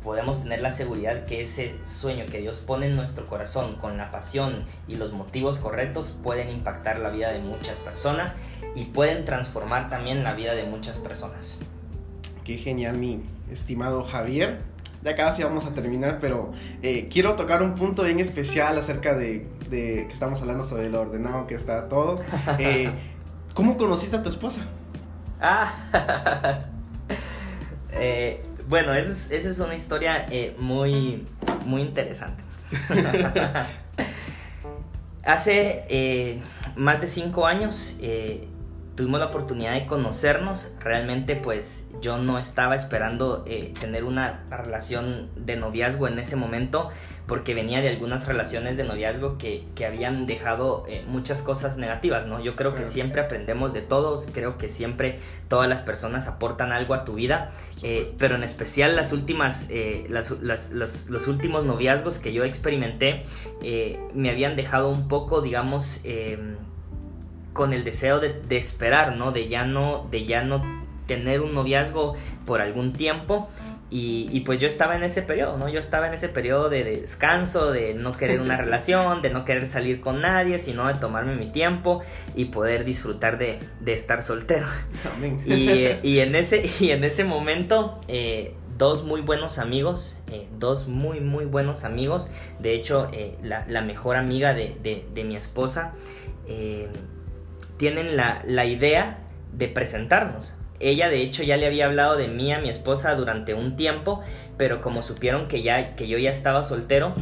[0.08, 4.10] podemos tener la seguridad que ese sueño que Dios pone en nuestro corazón con la
[4.10, 8.34] pasión y los motivos correctos pueden impactar la vida de muchas personas
[8.74, 11.58] y pueden transformar también la vida de muchas personas.
[12.42, 13.20] Qué genial, mi
[13.52, 14.60] estimado Javier.
[15.04, 19.46] Ya casi vamos a terminar, pero eh, quiero tocar un punto bien especial acerca de,
[19.68, 22.18] de, que estamos hablando sobre lo ordenado que está todo.
[22.58, 22.90] Eh,
[23.52, 24.62] ¿Cómo conociste a tu esposa?
[25.38, 25.70] Ah,
[27.92, 31.26] eh, bueno, esa es, una historia eh, muy,
[31.64, 32.42] muy interesante.
[35.24, 36.40] Hace eh,
[36.76, 38.46] más de cinco años eh,
[38.94, 40.72] tuvimos la oportunidad de conocernos.
[40.80, 46.90] Realmente pues yo no estaba esperando eh, tener una relación de noviazgo en ese momento
[47.28, 52.26] porque venía de algunas relaciones de noviazgo que, que habían dejado eh, muchas cosas negativas,
[52.26, 52.42] ¿no?
[52.42, 56.94] Yo creo que siempre aprendemos de todos, creo que siempre todas las personas aportan algo
[56.94, 57.50] a tu vida,
[57.82, 59.68] eh, pero en especial las últimas,
[60.08, 63.24] las, las, los, los, últimos noviazgos que yo experimenté
[64.14, 66.02] me habían dejado un poco, digamos,
[67.52, 69.32] con el deseo de, de, esperar, ¿no?
[69.32, 70.62] De ya no, de ya no
[71.08, 72.14] tener un noviazgo
[72.46, 73.48] por algún tiempo.
[73.90, 75.66] Y, y, pues yo estaba en ese periodo, ¿no?
[75.70, 79.66] Yo estaba en ese periodo de descanso, de no querer una relación, de no querer
[79.66, 82.02] salir con nadie, sino de tomarme mi tiempo
[82.34, 84.66] y poder disfrutar de, de estar soltero.
[85.46, 90.86] Y, y, en ese, y en ese momento, eh, dos muy buenos amigos, eh, dos
[90.86, 95.34] muy, muy buenos amigos, de hecho, eh, la, la, mejor amiga de, de, de mi
[95.34, 95.94] esposa,
[97.78, 99.18] tienen la, la, idea
[99.52, 100.57] de presentarnos.
[100.80, 104.20] Ella de hecho ya le había hablado de mí a mi esposa durante un tiempo,
[104.56, 107.14] pero como supieron que, ya, que yo ya estaba soltero,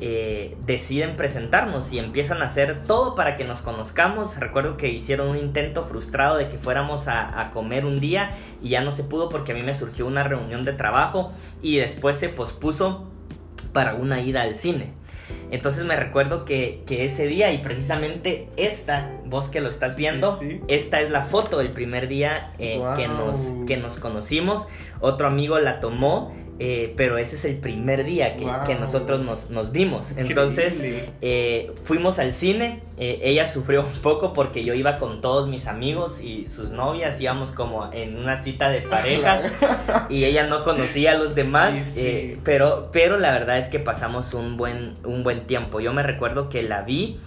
[0.00, 4.38] eh, deciden presentarnos y empiezan a hacer todo para que nos conozcamos.
[4.40, 8.70] Recuerdo que hicieron un intento frustrado de que fuéramos a, a, comer un día y
[8.70, 12.18] ya no se pudo porque a mí me surgió una reunión de trabajo y después
[12.18, 13.06] se pospuso
[13.72, 14.92] para una ida al cine.
[15.54, 20.36] Entonces me recuerdo que, que, ese día y precisamente esta, vos que lo estás viendo,
[20.36, 20.60] sí, sí.
[20.66, 22.96] esta es la foto del primer día eh, wow.
[22.96, 24.66] que, nos, que nos conocimos.
[24.98, 28.64] Otro amigo la tomó eh, pero ese es el primer día que, wow.
[28.64, 30.16] que nosotros nos, nos, vimos.
[30.16, 30.84] Entonces
[31.20, 35.66] eh, fuimos al cine, eh, ella sufrió un poco porque yo iba con todos mis
[35.66, 39.50] amigos y sus novias, íbamos como en una cita de parejas
[40.08, 42.40] y ella no conocía a los demás, sí, sí.
[42.44, 45.80] pero, pero la verdad es que pasamos un buen, un buen tiempo.
[45.80, 47.18] Yo me recuerdo que la vi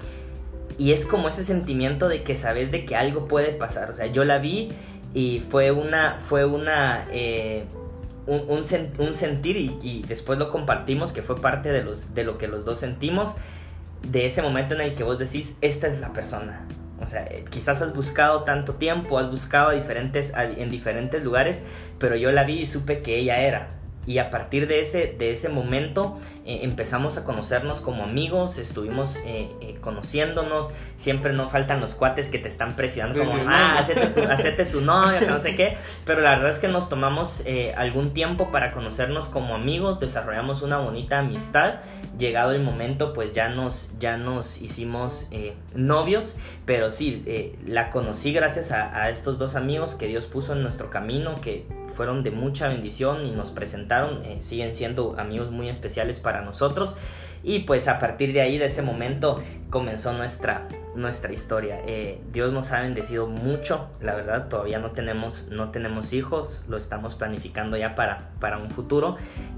[0.77, 4.07] y es como ese sentimiento de que sabes de que algo puede pasar, o sea,
[4.07, 4.69] yo la vi
[5.13, 7.07] y fue una, fue una
[8.27, 8.61] un,
[8.99, 12.47] un, sentir y, y, después lo compartimos, que fue parte de, los, de lo que
[12.47, 13.37] los dos sentimos,
[14.03, 16.67] de ese momento en el que vos decís, esta es la persona.
[16.99, 21.63] O sea, eh, quizás has buscado tanto tiempo, has buscado diferentes, en diferentes lugares,
[21.99, 23.76] pero yo la vi y supe que ella era.
[24.07, 29.17] Y a partir de ese, de ese momento eh, empezamos a conocernos como amigos, estuvimos
[29.25, 34.07] eh, eh, conociéndonos, siempre no faltan los cuates que te están presionando como, ah, hacete,
[34.07, 37.43] tu, hacete, su novia, no sé qué, pero la verdad es que nos tomamos
[37.75, 41.81] algún tiempo para conocernos como amigos, desarrollamos una bonita amistad,
[42.17, 45.29] llegado el momento pues ya nos, ya nos hicimos
[45.75, 47.25] novios, pero sí,
[47.65, 51.65] la conocí gracias a, a estos dos amigos que Dios puso en nuestro camino, que
[51.95, 56.97] fueron de mucha bendición y nos presentaron, eh, siguen siendo amigos muy especiales para nosotros.
[57.43, 60.67] Y pues a partir de ahí, de ese momento, comenzó nuestra,
[60.97, 61.79] nuestra historia.
[61.85, 66.75] Eh, Dios nos ha bendecido mucho, la verdad, todavía no tenemos, no tenemos hijos, lo
[66.75, 69.15] estamos planificando ya para, para un futuro,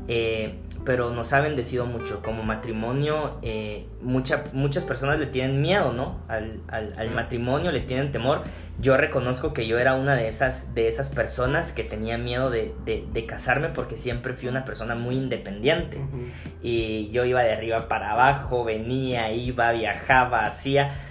[0.08, 2.22] eh, pero nos ha bendecido mucho.
[2.22, 6.20] Como matrimonio, eh, mucha, muchas personas le tienen miedo, ¿no?
[6.28, 8.44] Al, al, al, matrimonio, le tienen temor.
[8.82, 12.74] Yo reconozco que yo era una de esas, de esas personas que tenía miedo de,
[12.86, 15.98] de, de casarme porque siempre fui una persona muy independiente.
[15.98, 16.32] Uh -huh.
[16.62, 21.09] Y yo iba de arriba para abajo, venía, iba, viajaba, hacía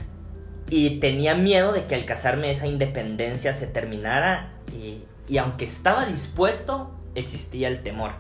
[0.71, 5.05] y tenía miedo de que al casarme esa independencia se terminara y,
[5.39, 8.12] aunque estaba dispuesto existía el temor.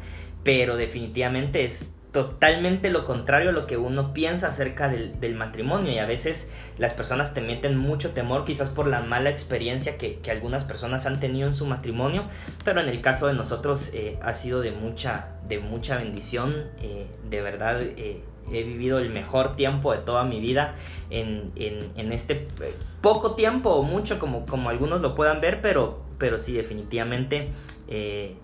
[0.44, 5.98] Pero definitivamente es totalmente lo contrario a lo que uno piensa acerca del, matrimonio y
[5.98, 10.30] a veces las personas te meten mucho temor quizás por la mala experiencia que, que
[10.30, 12.24] algunas personas han tenido en su matrimonio
[12.64, 17.06] pero en el caso de nosotros eh, ha sido de mucha de mucha bendición eh,
[17.28, 18.22] de verdad eh,
[18.52, 20.74] he vivido el mejor tiempo de toda mi vida
[21.10, 26.00] en, en, este eh, poco tiempo o mucho como, como algunos lo puedan ver, pero,
[26.18, 27.48] pero sí, definitivamente
[27.88, 28.34] eh,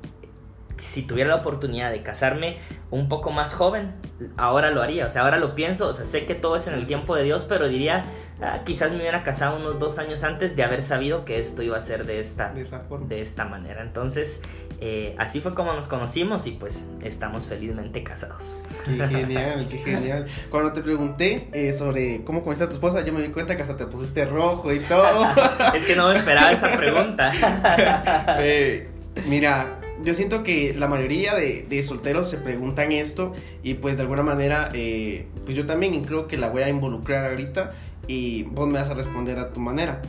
[0.79, 2.59] si tuviera la oportunidad de casarme
[2.91, 3.93] un poco más joven,
[4.37, 5.07] ahora lo haría.
[5.07, 5.89] O sea, ahora lo pienso.
[5.89, 8.07] O sea, sé que todo es en el tiempo de Dios, pero diría,
[8.41, 11.77] ah, quizás me hubiera casado unos dos años antes de haber sabido que esto iba
[11.77, 13.83] a ser de esta, de, esta manera.
[13.83, 14.43] Entonces,
[14.81, 18.61] eh, así fue como nos conocimos y pues estamos felizmente casados.
[18.85, 20.27] Qué genial, qué genial.
[20.51, 23.63] Cuando te pregunté eh, sobre cómo conociste a tu esposa, yo me di cuenta que
[23.63, 25.27] hasta te pusiste rojo y todo.
[25.75, 27.33] es que no me esperaba esa pregunta.
[28.37, 28.89] Eh,
[29.27, 33.33] mira, yo siento que la mayoría de, solteros se preguntan esto
[33.63, 37.27] y pues de alguna manera, eh, pues yo también creo que la voy a involucrar
[37.31, 37.73] ahorita
[38.07, 40.03] y vos me vas a responder a tu manera.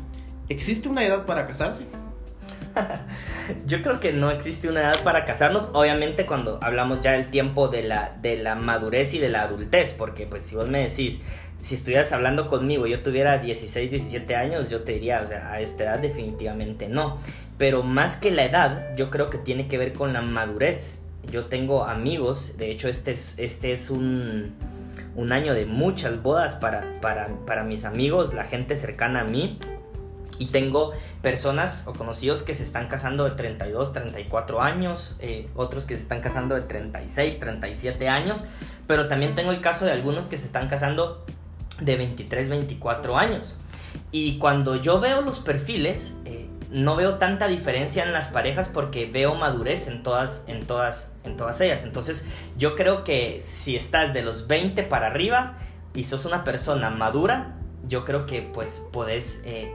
[0.49, 1.85] ¿Existe una edad para casarse?
[3.65, 7.67] Yo creo que no existe una edad para casarnos, obviamente cuando hablamos ya del tiempo
[7.67, 11.21] de la, de la madurez y de la adultez, porque pues si vos me decís,
[11.61, 15.51] si estuvieras hablando conmigo y yo tuviera 16, 17 años, yo te diría, o sea,
[15.51, 17.17] a esta edad definitivamente no.
[17.57, 21.01] Pero más que la edad, yo creo que tiene que ver con la madurez.
[21.31, 24.53] Yo tengo amigos, de hecho este es, este es un,
[25.15, 29.57] un año de muchas bodas para, para, para mis amigos, la gente cercana a mí.
[30.37, 30.91] Y tengo
[31.21, 36.01] personas o conocidos que se están casando de 32, 34 años, eh, otros que se
[36.01, 38.43] están casando de 36, 37 años,
[38.85, 41.25] pero también tengo el caso de algunos que se están casando
[41.79, 43.55] de 23, 24 años.
[44.11, 49.05] Y cuando yo veo los perfiles, eh, no veo tanta diferencia en las parejas porque
[49.05, 51.83] veo madurez en todas, en todas, en todas ellas.
[51.83, 55.57] Entonces, yo creo que si estás de los 20 para arriba
[55.93, 57.55] y sos una persona madura,
[57.87, 59.71] yo creo que pues podés eh,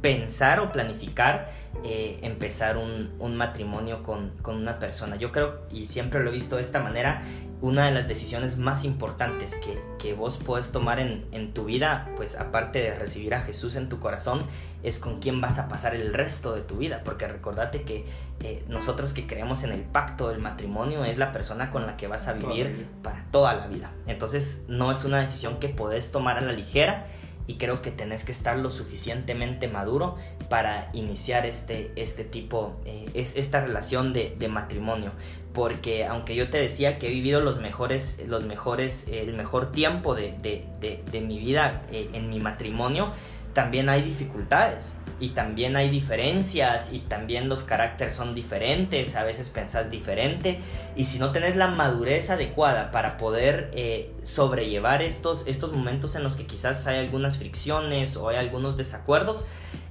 [0.00, 1.50] pensar o planificar
[1.82, 5.16] eh, empezar un, matrimonio con, con, una persona.
[5.16, 7.22] Yo creo, y siempre lo he visto de esta manera,
[7.60, 12.10] una de las decisiones más importantes que, que vos puedes tomar en, en, tu vida,
[12.16, 14.44] pues aparte de recibir a Jesús en tu corazón,
[14.82, 17.02] es con quién vas a pasar el resto de tu vida.
[17.04, 18.04] Porque recordate que
[18.40, 22.06] eh, nosotros que creemos en el pacto del matrimonio es la persona con la que
[22.06, 23.90] vas a vivir para toda la vida.
[24.06, 27.06] Entonces no es una decisión que podés tomar a la ligera
[27.46, 30.16] y creo que tenés que estar lo suficientemente maduro
[30.48, 35.12] para iniciar este, este tipo, eh, es, esta relación de, de, matrimonio.
[35.52, 40.14] Porque aunque yo te decía que he vivido los mejores, los mejores, el mejor tiempo
[40.14, 43.12] de, de, de mi vida eh, en mi matrimonio,
[43.54, 49.48] también hay dificultades y también hay diferencias y también los caracteres son diferentes, a veces
[49.50, 50.58] pensás diferente.
[50.96, 56.24] Y si no tenés la madurez adecuada para poder eh, sobrellevar estos, estos momentos en
[56.24, 59.46] los que quizás hay algunas fricciones o hay algunos desacuerdos,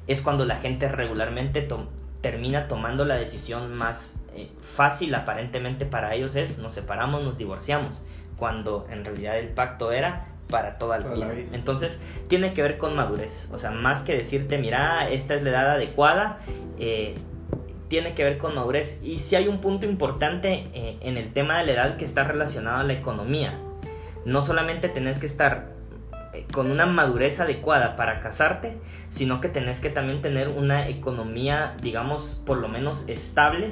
[0.07, 1.67] es cuando la gente regularmente
[2.21, 8.03] termina tomando la decisión más eh, fácil aparentemente para ellos es nos separamos, nos divorciamos,
[8.35, 11.47] cuando en realidad el pacto era para toda la, vida.
[11.53, 13.49] Entonces, tiene que ver con madurez.
[13.53, 16.39] O sea, más que decirte, mira, esta es la edad adecuada,
[16.79, 17.15] eh,
[17.87, 19.01] tiene que ver con madurez.
[19.03, 22.23] Y si hay un punto importante eh, en el tema de la edad que está
[22.23, 23.59] relacionado a la economía.
[24.25, 25.73] No solamente tenés que estar
[26.33, 28.77] eh, con una madurez adecuada para casarte,
[29.09, 33.71] sino que tenés que también tener una economía, digamos, por lo menos estable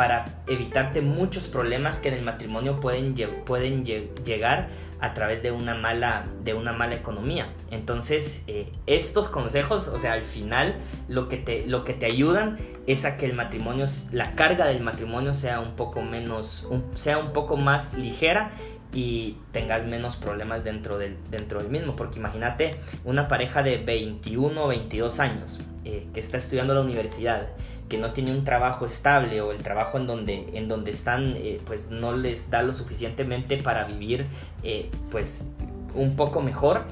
[0.00, 5.74] para evitarte muchos problemas que en el matrimonio pueden, pueden llegar a través de una
[5.74, 7.52] mala, de una mala economía.
[7.70, 10.76] Entonces, eh, estos consejos, o sea, al final
[11.06, 14.80] lo que, te, lo que te ayudan es a que el matrimonio, la carga del
[14.80, 18.52] matrimonio sea un poco menos, sea un poco más ligera
[18.94, 21.94] y tengas menos problemas dentro del, dentro del mismo.
[21.94, 27.48] Porque imagínate una pareja de 21 o 22 años eh, que está estudiando la universidad
[27.90, 31.60] que no tiene un trabajo estable o el trabajo en donde, en donde están eh,
[31.66, 34.26] pues no les da lo suficientemente para vivir
[34.62, 35.50] eh, pues
[35.94, 36.84] un poco mejor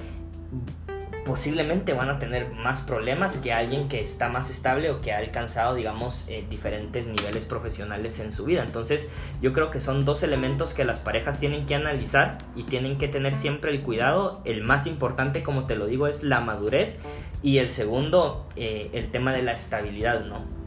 [1.24, 5.18] posiblemente van a tener más problemas que alguien que está más estable o que ha
[5.18, 8.62] alcanzado, digamos, eh, diferentes niveles profesionales en su vida.
[8.64, 9.11] Entonces,
[9.42, 13.09] yo creo que son dos elementos que las parejas tienen que analizar y tienen que
[13.09, 14.40] tener siempre el cuidado.
[14.46, 17.01] El más importante, como te lo digo, es la madurez
[17.42, 20.57] y el segundo, el tema de la estabilidad, ¿no?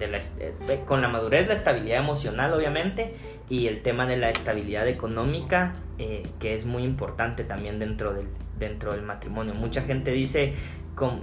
[0.00, 3.14] Eh, con la madurez, la estabilidad emocional, obviamente,
[3.48, 8.26] y el tema de la estabilidad económica, eh, que es muy importante también dentro del,
[8.58, 9.54] dentro del matrimonio.
[9.54, 10.54] Mucha gente dice,
[10.94, 11.22] con,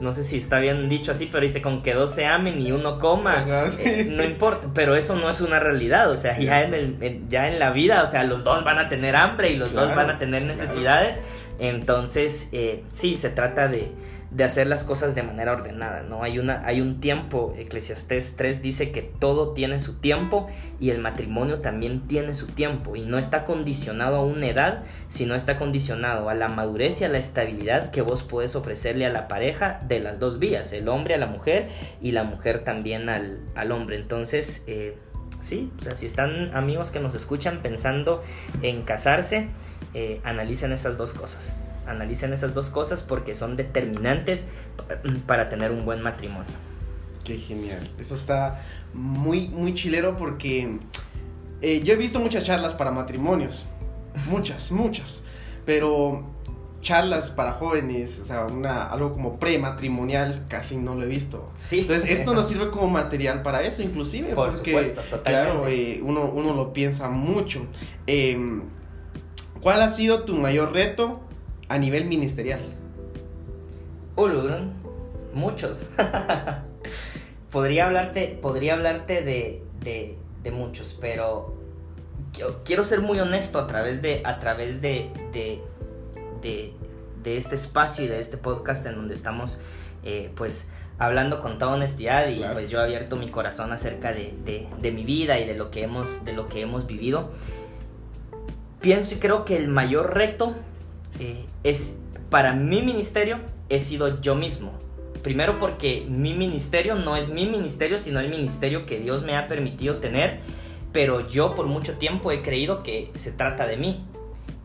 [0.00, 2.70] no sé si está bien dicho así, pero dice con que dos se amen y
[2.70, 3.44] uno coma,
[3.80, 7.48] eh, no importa, pero eso no es una realidad, o sea, ya, en el, ya
[7.48, 10.10] en la vida, o sea, los dos van a tener hambre y los dos van
[10.10, 11.24] a tener necesidades,
[11.58, 12.50] entonces
[12.92, 13.90] sí, se trata de
[14.34, 16.22] de hacer las cosas de manera ordenada, ¿no?
[16.22, 20.48] Hay, una, hay un tiempo, Eclesiastés 3 dice que todo tiene su tiempo
[20.80, 25.34] y el matrimonio también tiene su tiempo y no está condicionado a una edad, sino
[25.34, 29.28] está condicionado a la madurez y a la estabilidad que vos puedes ofrecerle a la
[29.28, 31.68] pareja de las dos vías, el hombre a la mujer
[32.00, 33.96] y la mujer también al, al hombre.
[33.96, 34.96] Entonces, eh,
[35.42, 38.22] sí, o sea, si están amigos que nos escuchan pensando
[38.62, 39.48] en casarse,
[39.92, 41.58] eh, analicen esas dos cosas.
[41.86, 44.48] Analicen esas dos cosas porque son determinantes
[45.26, 46.54] para tener un buen matrimonio.
[47.24, 47.88] Qué genial.
[47.98, 48.62] Eso está
[48.94, 50.78] muy, muy chilero porque
[51.60, 53.66] eh, yo he visto muchas charlas para matrimonios.
[54.28, 55.22] Muchas, muchas.
[55.64, 56.32] Pero
[56.82, 61.50] charlas para jóvenes, o sea, una, algo como prematrimonial, casi no lo he visto.
[61.58, 61.80] Sí.
[61.80, 64.34] Entonces, esto nos sirve como material para eso, inclusive.
[64.34, 65.30] Por porque, supuesto, totalmente.
[65.30, 67.66] Claro, eh, uno, uno lo piensa mucho.
[68.06, 68.62] Em,
[69.60, 71.20] ¿Cuál ha sido tu mayor reto
[71.72, 72.60] a nivel ministerial?
[74.16, 74.72] Ulurun,
[75.32, 75.88] muchos.
[77.50, 81.54] podría hablarte, podría hablarte de, de, de muchos, pero
[82.34, 85.62] yo quiero ser muy honesto a través de, a través de, de,
[86.42, 86.72] de,
[87.22, 89.62] de este espacio y de este podcast en donde estamos,
[90.04, 92.52] eh, pues, hablando con toda honestidad y Claro.
[92.54, 95.70] pues yo he abierto mi corazón acerca de, de, de mi vida y de lo
[95.70, 97.30] que hemos, de lo que hemos vivido.
[98.80, 100.54] Pienso y creo que el mayor reto
[101.18, 102.00] eh, es
[102.30, 103.38] para mi ministerio
[103.68, 104.72] he sido yo mismo.
[105.22, 109.46] Primero porque mi ministerio no es mi ministerio, sino el ministerio que Dios me ha
[109.48, 110.40] permitido tener,
[110.92, 114.04] pero yo por mucho tiempo he creído que se trata de mí.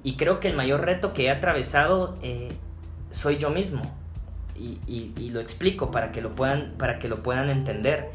[0.04, 2.50] Y creo que el mayor reto que he atravesado eh,
[3.12, 3.96] soy yo mismo.
[4.56, 8.10] Y, y- lo explico para que lo, puedan, para que lo puedan entender.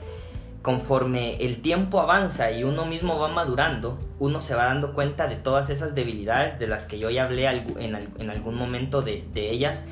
[0.63, 5.35] Conforme el tiempo avanza y uno mismo va madurando, uno se va dando cuenta de
[5.37, 9.25] todas esas debilidades de las que yo ya hablé en, al- en algún momento de
[9.51, 9.89] ellas.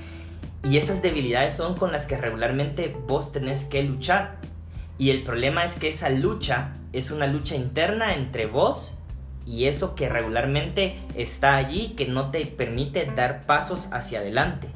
[0.63, 4.37] Y esas debilidades son con las que regularmente vos tenés que luchar.
[4.99, 8.99] Y el problema es que esa lucha es una lucha interna entre vos
[9.47, 14.69] y eso que regularmente está allí que no te permite dar pasos hacia adelante.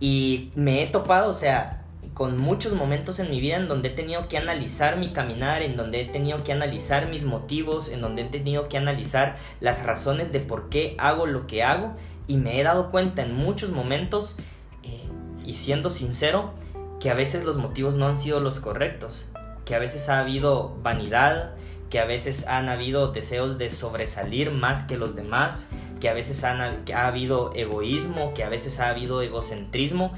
[0.00, 1.81] Y me he topado, o sea,
[2.14, 5.76] con muchos momentos en mi vida en donde he tenido que analizar mi caminar, en
[5.76, 10.30] donde he tenido que analizar mis motivos, en donde he tenido que analizar las razones
[10.30, 11.94] de por qué hago lo que hago.
[12.26, 14.36] Y me he dado cuenta en muchos momentos,
[14.82, 15.08] eh,
[15.44, 16.52] y siendo sincero,
[17.00, 19.28] que a veces los motivos no han sido los correctos,
[19.64, 21.54] que a veces ha habido vanidad,
[21.88, 25.68] que a veces han habido deseos de sobresalir más que los demás,
[26.00, 30.12] que a veces han, ha habido egoísmo, que a veces ha habido egocentrismo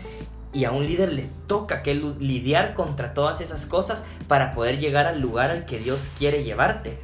[0.54, 5.06] y a un líder le toca que lidiar contra todas esas cosas para poder llegar
[5.06, 6.96] al lugar al que Dios quiere llevarte.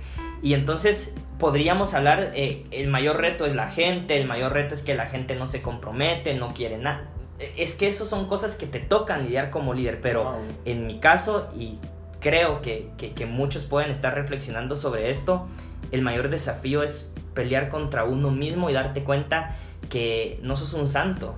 [0.42, 4.82] Y entonces podríamos hablar, eh, el mayor reto es la gente, el mayor reto es
[4.82, 7.08] que la gente no se compromete, no quiere nada.
[7.56, 10.34] Es que eso son cosas que te tocan lidiar como líder, pero Wow.
[10.66, 11.78] en mi caso, y
[12.20, 15.46] creo que, que- que muchos pueden estar reflexionando sobre esto,
[15.90, 19.56] el mayor desafío es pelear contra uno mismo y darte cuenta
[19.88, 21.34] que no sos un santo.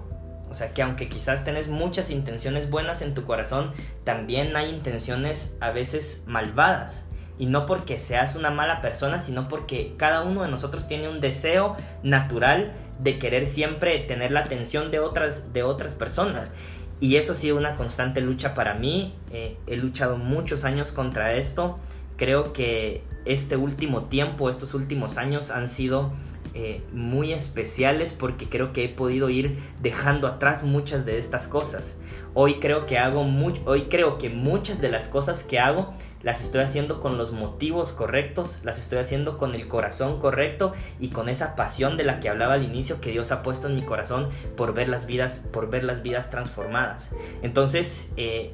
[0.53, 3.73] O sea, que aunque quizás tenés muchas intenciones buenas en tu corazón,
[4.05, 7.09] también hay intenciones a veces malvadas.
[7.39, 11.23] Y no porque seas una mala persona, sino porque cada uno de nosotros tiene un
[11.23, 16.55] deseo natural de querer siempre tener la atención de otras, de otras personas.
[17.01, 19.15] Y eso ha sido una constante lucha para mí.
[19.33, 21.79] Eh, he luchado muchos años contra esto.
[22.19, 26.13] Creo que este último tiempo, estos últimos años han sido
[26.55, 32.01] eh, muy especiales porque creo que he podido ir dejando atrás muchas de estas cosas.
[32.35, 35.93] Hoy creo que hago mu- hoy creo que muchas de las cosas que hago
[36.23, 41.09] las estoy haciendo con los motivos correctos, las estoy haciendo con el corazón correcto y
[41.09, 43.83] con esa pasión de la que hablaba al inicio que Dios ha puesto en mi
[43.83, 47.11] corazón por ver las vidas, por ver las vidas transformadas.
[47.43, 48.53] Entonces, eh,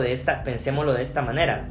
[0.00, 1.68] de esta, pensémoslo de esta manera.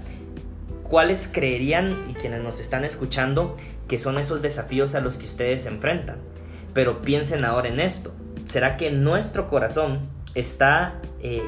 [0.90, 3.58] ¿Cuáles creerían y quienes nos están escuchando
[3.90, 6.18] que son esos desafíos a los que ustedes se enfrentan?
[6.74, 8.14] Pero piensen ahora en esto.
[8.48, 11.44] ¿Será que nuestro corazón está eh,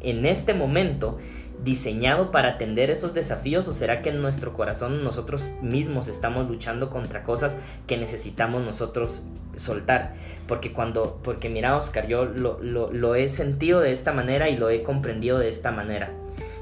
[0.00, 1.18] en este momento
[1.62, 6.88] diseñado para atender esos desafíos o será que en nuestro corazón nosotros mismos estamos luchando
[6.88, 10.14] contra cosas que necesitamos nosotros soltar?
[10.46, 14.82] Porque cuando, porque mira Oscar, yo lo, he sentido de esta manera y lo he
[14.82, 16.10] comprendido de esta manera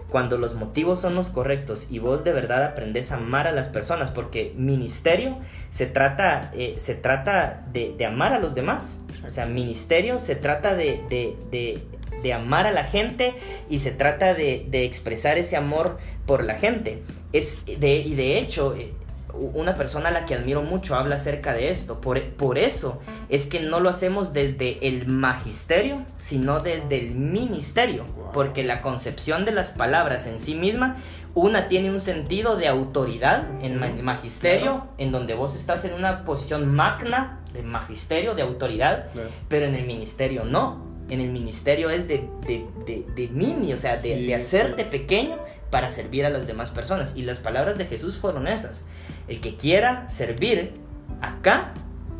[0.08, 3.68] cuando los motivos son los correctos y vos de verdad aprendes a amar a las
[3.68, 5.38] personas, porque ministerio
[5.70, 9.02] se trata, eh, se trata de, amar a los demás.
[9.24, 11.82] O sea, ministerio se trata de, de, de,
[12.22, 13.34] de amar a la gente
[13.68, 17.02] y se trata de, de, expresar ese amor por la gente.
[17.32, 18.92] Es de, y de hecho, eh,
[19.36, 22.00] una persona a la que admiro mucho habla acerca de esto.
[22.00, 28.04] Por, por eso es que no lo hacemos desde el magisterio, sino desde el ministerio.
[28.32, 30.96] Porque la concepción de las palabras en sí misma,
[31.34, 34.88] una tiene un sentido de autoridad en el magisterio, claro.
[34.98, 39.28] en donde vos estás en una posición magna de magisterio, de autoridad, claro.
[39.48, 40.84] pero en el ministerio no.
[41.08, 44.84] En el ministerio es de, de, de, de mini, o sea, de, sí, de hacerte
[44.84, 44.90] sí.
[44.90, 45.36] pequeño
[45.70, 47.16] para servir a las demás personas.
[47.16, 48.86] Y las palabras de Jesús fueron esas.
[49.28, 50.74] El que quiera servir
[51.20, 51.74] acá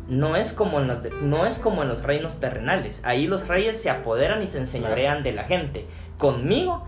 [0.07, 3.03] no es como en los, no es como en los reinos terrenales.
[3.05, 5.85] Ahí los reyes se apoderan y se enseñorean de la gente.
[6.17, 6.85] Conmigo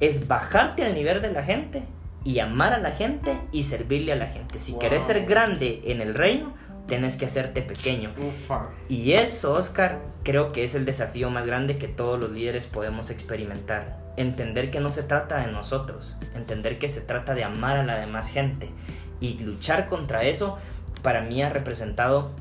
[0.00, 1.84] es bajarte al nivel de la gente
[2.24, 4.58] y amar a la gente y servirle a la gente.
[4.58, 6.54] Si quieres ser grande en el reino,
[6.86, 8.12] tienes que hacerte pequeño.
[8.88, 13.10] Y eso, Oscar, creo que es el desafío más grande que todos los líderes podemos
[13.10, 13.98] experimentar.
[14.16, 17.96] Entender que no se trata de nosotros, entender que se trata de amar a la
[17.96, 18.70] demás gente.
[19.22, 20.58] Y luchar contra eso,
[21.00, 22.32] para mí ha representado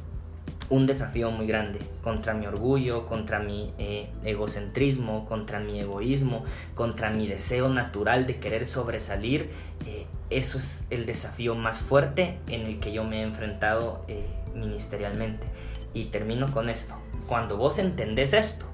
[0.70, 7.12] un desafío muy grande contra mi orgullo, contra mi eh, egocentrismo, contra mi egoísmo, contra
[7.12, 9.52] mi deseo natural de querer sobresalir.
[9.86, 14.26] Eh, eso es el desafío más fuerte en el que yo me he enfrentado eh,
[14.56, 15.46] ministerialmente.
[15.94, 16.96] Y termino con esto.
[17.28, 18.66] Cuando vos entendés esto,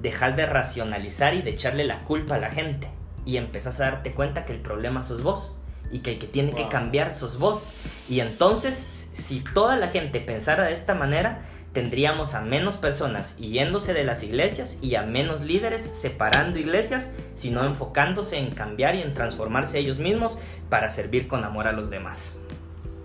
[0.00, 2.88] dejas de racionalizar y de echarle la culpa a la gente
[3.26, 5.58] y empezás a darte cuenta que el problema sos vos
[5.92, 8.06] y que el que tiene que cambiar sos vos.
[8.08, 13.94] Y entonces, si toda la gente pensara de esta manera, tendríamos a menos personas yéndose
[13.94, 19.14] de las iglesias y a menos líderes separando iglesias, sino enfocándose en cambiar y en
[19.14, 20.38] transformarse ellos mismos
[20.68, 22.36] para servir con amor a los demás.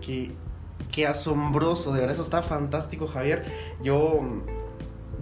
[0.06, 0.32] Qué,
[0.92, 3.46] qué asombroso, de verdad, eso está fantástico, Javier.
[3.82, 4.22] Yo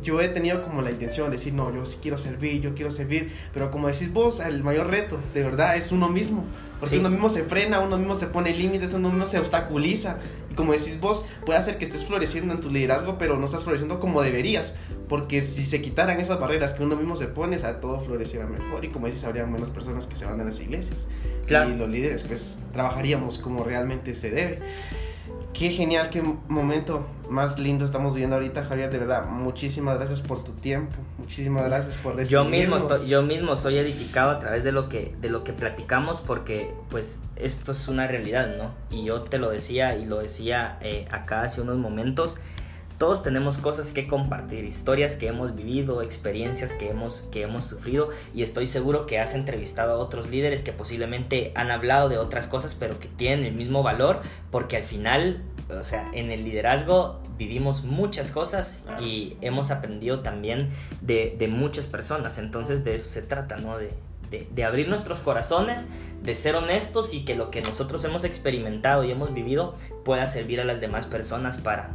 [0.06, 2.92] yo he tenido como la intención de decir, no, yo sí quiero servir, yo quiero
[2.92, 6.46] servir, pero como decís vos, el mayor reto, de verdad, es uno mismo,
[6.80, 10.18] porque uno mismo se frena, uno mismo se pone límites, uno mismo se obstaculiza,
[10.52, 13.64] y como decís vos, puede hacer que estés floreciendo en tu liderazgo, pero no estás
[13.64, 14.76] floreciendo como deberías,
[15.10, 18.46] porque si se quitaran esas barreras que uno mismo se pone, o sea, todo floreciera
[18.46, 21.08] mejor, y como decís, habría menos personas que se van a las iglesias,
[21.48, 24.60] y los líderes, pues, trabajaríamos como realmente se debe.
[25.58, 28.92] Qué genial, qué momento más lindo estamos viviendo ahorita, Javier.
[28.92, 30.98] De verdad, muchísimas gracias por tu tiempo.
[31.18, 35.16] Muchísimas gracias por yo mismo estoy, Yo mismo soy edificado a través de lo que
[35.22, 38.72] de lo que platicamos porque pues esto es una realidad, ¿no?
[38.90, 42.38] Y yo te lo decía y lo decía eh, acá hace unos momentos
[42.98, 48.10] todos tenemos cosas que compartir, historias que hemos vivido, experiencias que hemos, que hemos sufrido
[48.34, 52.48] y estoy seguro que has entrevistado a otros líderes que posiblemente han hablado de otras
[52.48, 57.20] cosas pero que tienen el mismo valor porque al final, o sea, en el liderazgo
[57.38, 60.70] vivimos muchas cosas y hemos aprendido también
[61.02, 63.78] de, de muchas personas, entonces de eso se trata, ¿no?
[63.78, 63.92] De,
[64.30, 65.88] de, de, abrir nuestros corazones,
[66.24, 70.62] de ser honestos y que lo que nosotros hemos experimentado y hemos vivido pueda servir
[70.62, 71.92] a las demás personas para,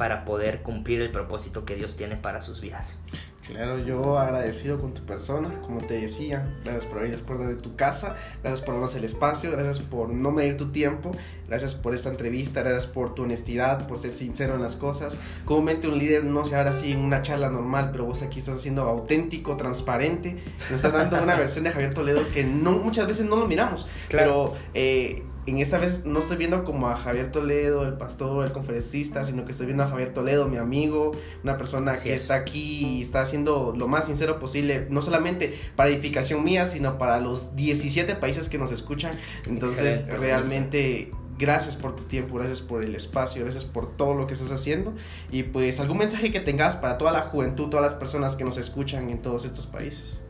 [0.00, 2.98] para poder cumplir el propósito que Dios tiene para sus vidas.
[3.46, 7.76] Claro, yo agradecido con tu persona, como te decía, gracias por las puertas de tu
[7.76, 11.14] casa, gracias por darnos el espacio, gracias por no medir tu tiempo,
[11.48, 15.18] gracias por esta entrevista, gracias por tu honestidad, por ser sincero en las cosas.
[15.44, 18.62] Comúnmente un líder no se habla así en una charla normal, pero vos aquí estás
[18.62, 23.26] siendo auténtico, transparente, nos estás dando una versión de Javier Toledo que no, muchas veces
[23.26, 24.54] no lo miramos, claro.
[24.54, 24.70] pero...
[24.72, 29.24] Eh, en esta vez no estoy viendo como a Javier Toledo, el pastor, el conferencista,
[29.24, 31.12] sino que estoy viendo a Javier Toledo, mi amigo,
[31.42, 35.90] una persona que está aquí y está haciendo lo más sincero posible, no solamente para
[35.90, 39.12] edificación mía, sino para los 17 países que nos escuchan.
[39.46, 44.34] Entonces, realmente gracias por tu tiempo, gracias por el espacio, gracias por todo lo que
[44.34, 44.94] estás haciendo
[45.32, 48.58] y pues algún mensaje que tengas para toda la juventud, todas las personas que nos
[48.58, 50.20] escuchan en todos estos países.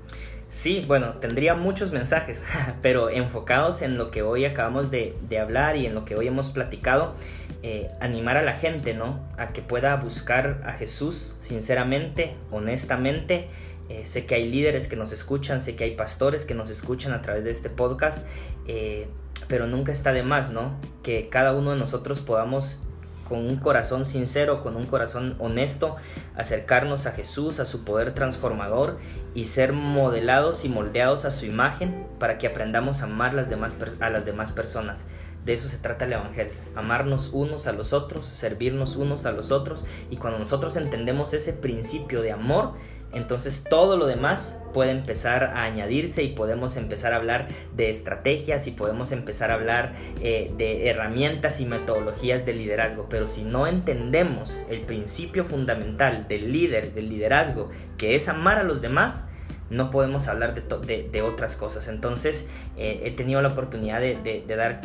[0.51, 2.45] Sí, bueno, tendría muchos mensajes,
[2.83, 6.51] pero enfocados en lo que hoy acabamos de, hablar y en lo que hoy hemos
[6.51, 7.15] platicado,
[7.63, 9.21] eh, animar a la gente, ¿no?
[9.39, 13.47] A que pueda buscar a Jesús sinceramente, honestamente.
[13.89, 17.13] Eh, sé que hay líderes que nos escuchan, sé que hay pastores que nos escuchan
[17.13, 18.27] a través de este podcast,
[18.67, 19.07] eh,
[19.47, 20.75] pero nunca está de más, ¿no?
[21.05, 22.83] Que cada uno de nosotros podamos
[23.31, 25.95] con un corazón sincero, con un corazón honesto,
[26.37, 28.99] acercarnos a Jesús, a su poder transformador
[29.35, 34.25] y ser modelados y moldeados a su imagen para que aprendamos a amar a las
[34.27, 35.07] demás personas.
[35.45, 39.53] De eso se trata el Evangelio, amarnos unos a los otros, servirnos unos a los
[39.53, 42.73] otros y cuando nosotros entendemos ese principio de amor,
[43.13, 48.67] entonces todo lo demás puede empezar a añadirse y podemos empezar a hablar de estrategias
[48.69, 53.07] y podemos empezar a hablar eh, de herramientas y metodologías de liderazgo.
[53.11, 58.63] Pero si no entendemos el principio fundamental del líder, del liderazgo, que es amar a
[58.63, 59.27] los demás,
[59.71, 61.89] no podemos hablar de, otras cosas.
[61.89, 64.83] Entonces eh, he tenido la oportunidad de, dar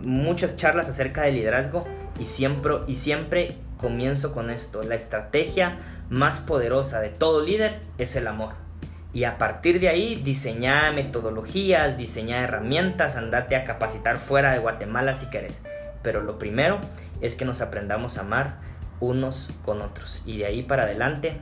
[0.00, 1.86] muchas charlas acerca del liderazgo
[2.20, 4.82] y siempre, y siempre comienzo con esto.
[4.82, 5.78] La estrategia
[6.10, 8.54] más poderosa de todo líder es el amor.
[9.12, 15.14] Y a partir de ahí, diseñar metodologías, diseñar herramientas, andate a capacitar fuera de Guatemala
[15.14, 15.64] si querés.
[16.02, 16.80] Pero lo primero
[17.20, 18.58] es que nos aprendamos a amar
[19.00, 20.22] unos con otros.
[20.26, 21.38] Y de ahí para adelante,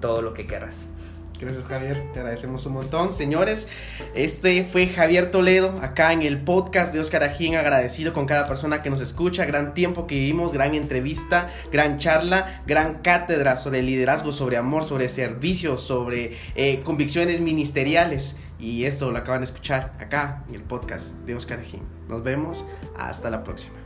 [0.00, 0.90] todo lo que querrás.
[1.38, 3.12] Gracias Javier, te agradecemos un montón.
[3.12, 3.68] Señores,
[4.14, 8.82] este fue Javier Toledo acá en el podcast de Oscar Ajín, agradecido con cada persona
[8.82, 14.32] que nos escucha, gran tiempo que vivimos, gran entrevista, gran charla, gran cátedra sobre liderazgo,
[14.32, 18.36] sobre amor, sobre servicio, sobre eh, convicciones ministeriales.
[18.58, 21.82] Y esto lo acaban de escuchar acá en el podcast de Oscar Ajín.
[22.08, 22.66] Nos vemos,
[22.96, 23.76] hasta la próxima.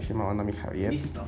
[0.00, 0.90] Se me manda mi Javier.
[0.90, 1.22] Listo.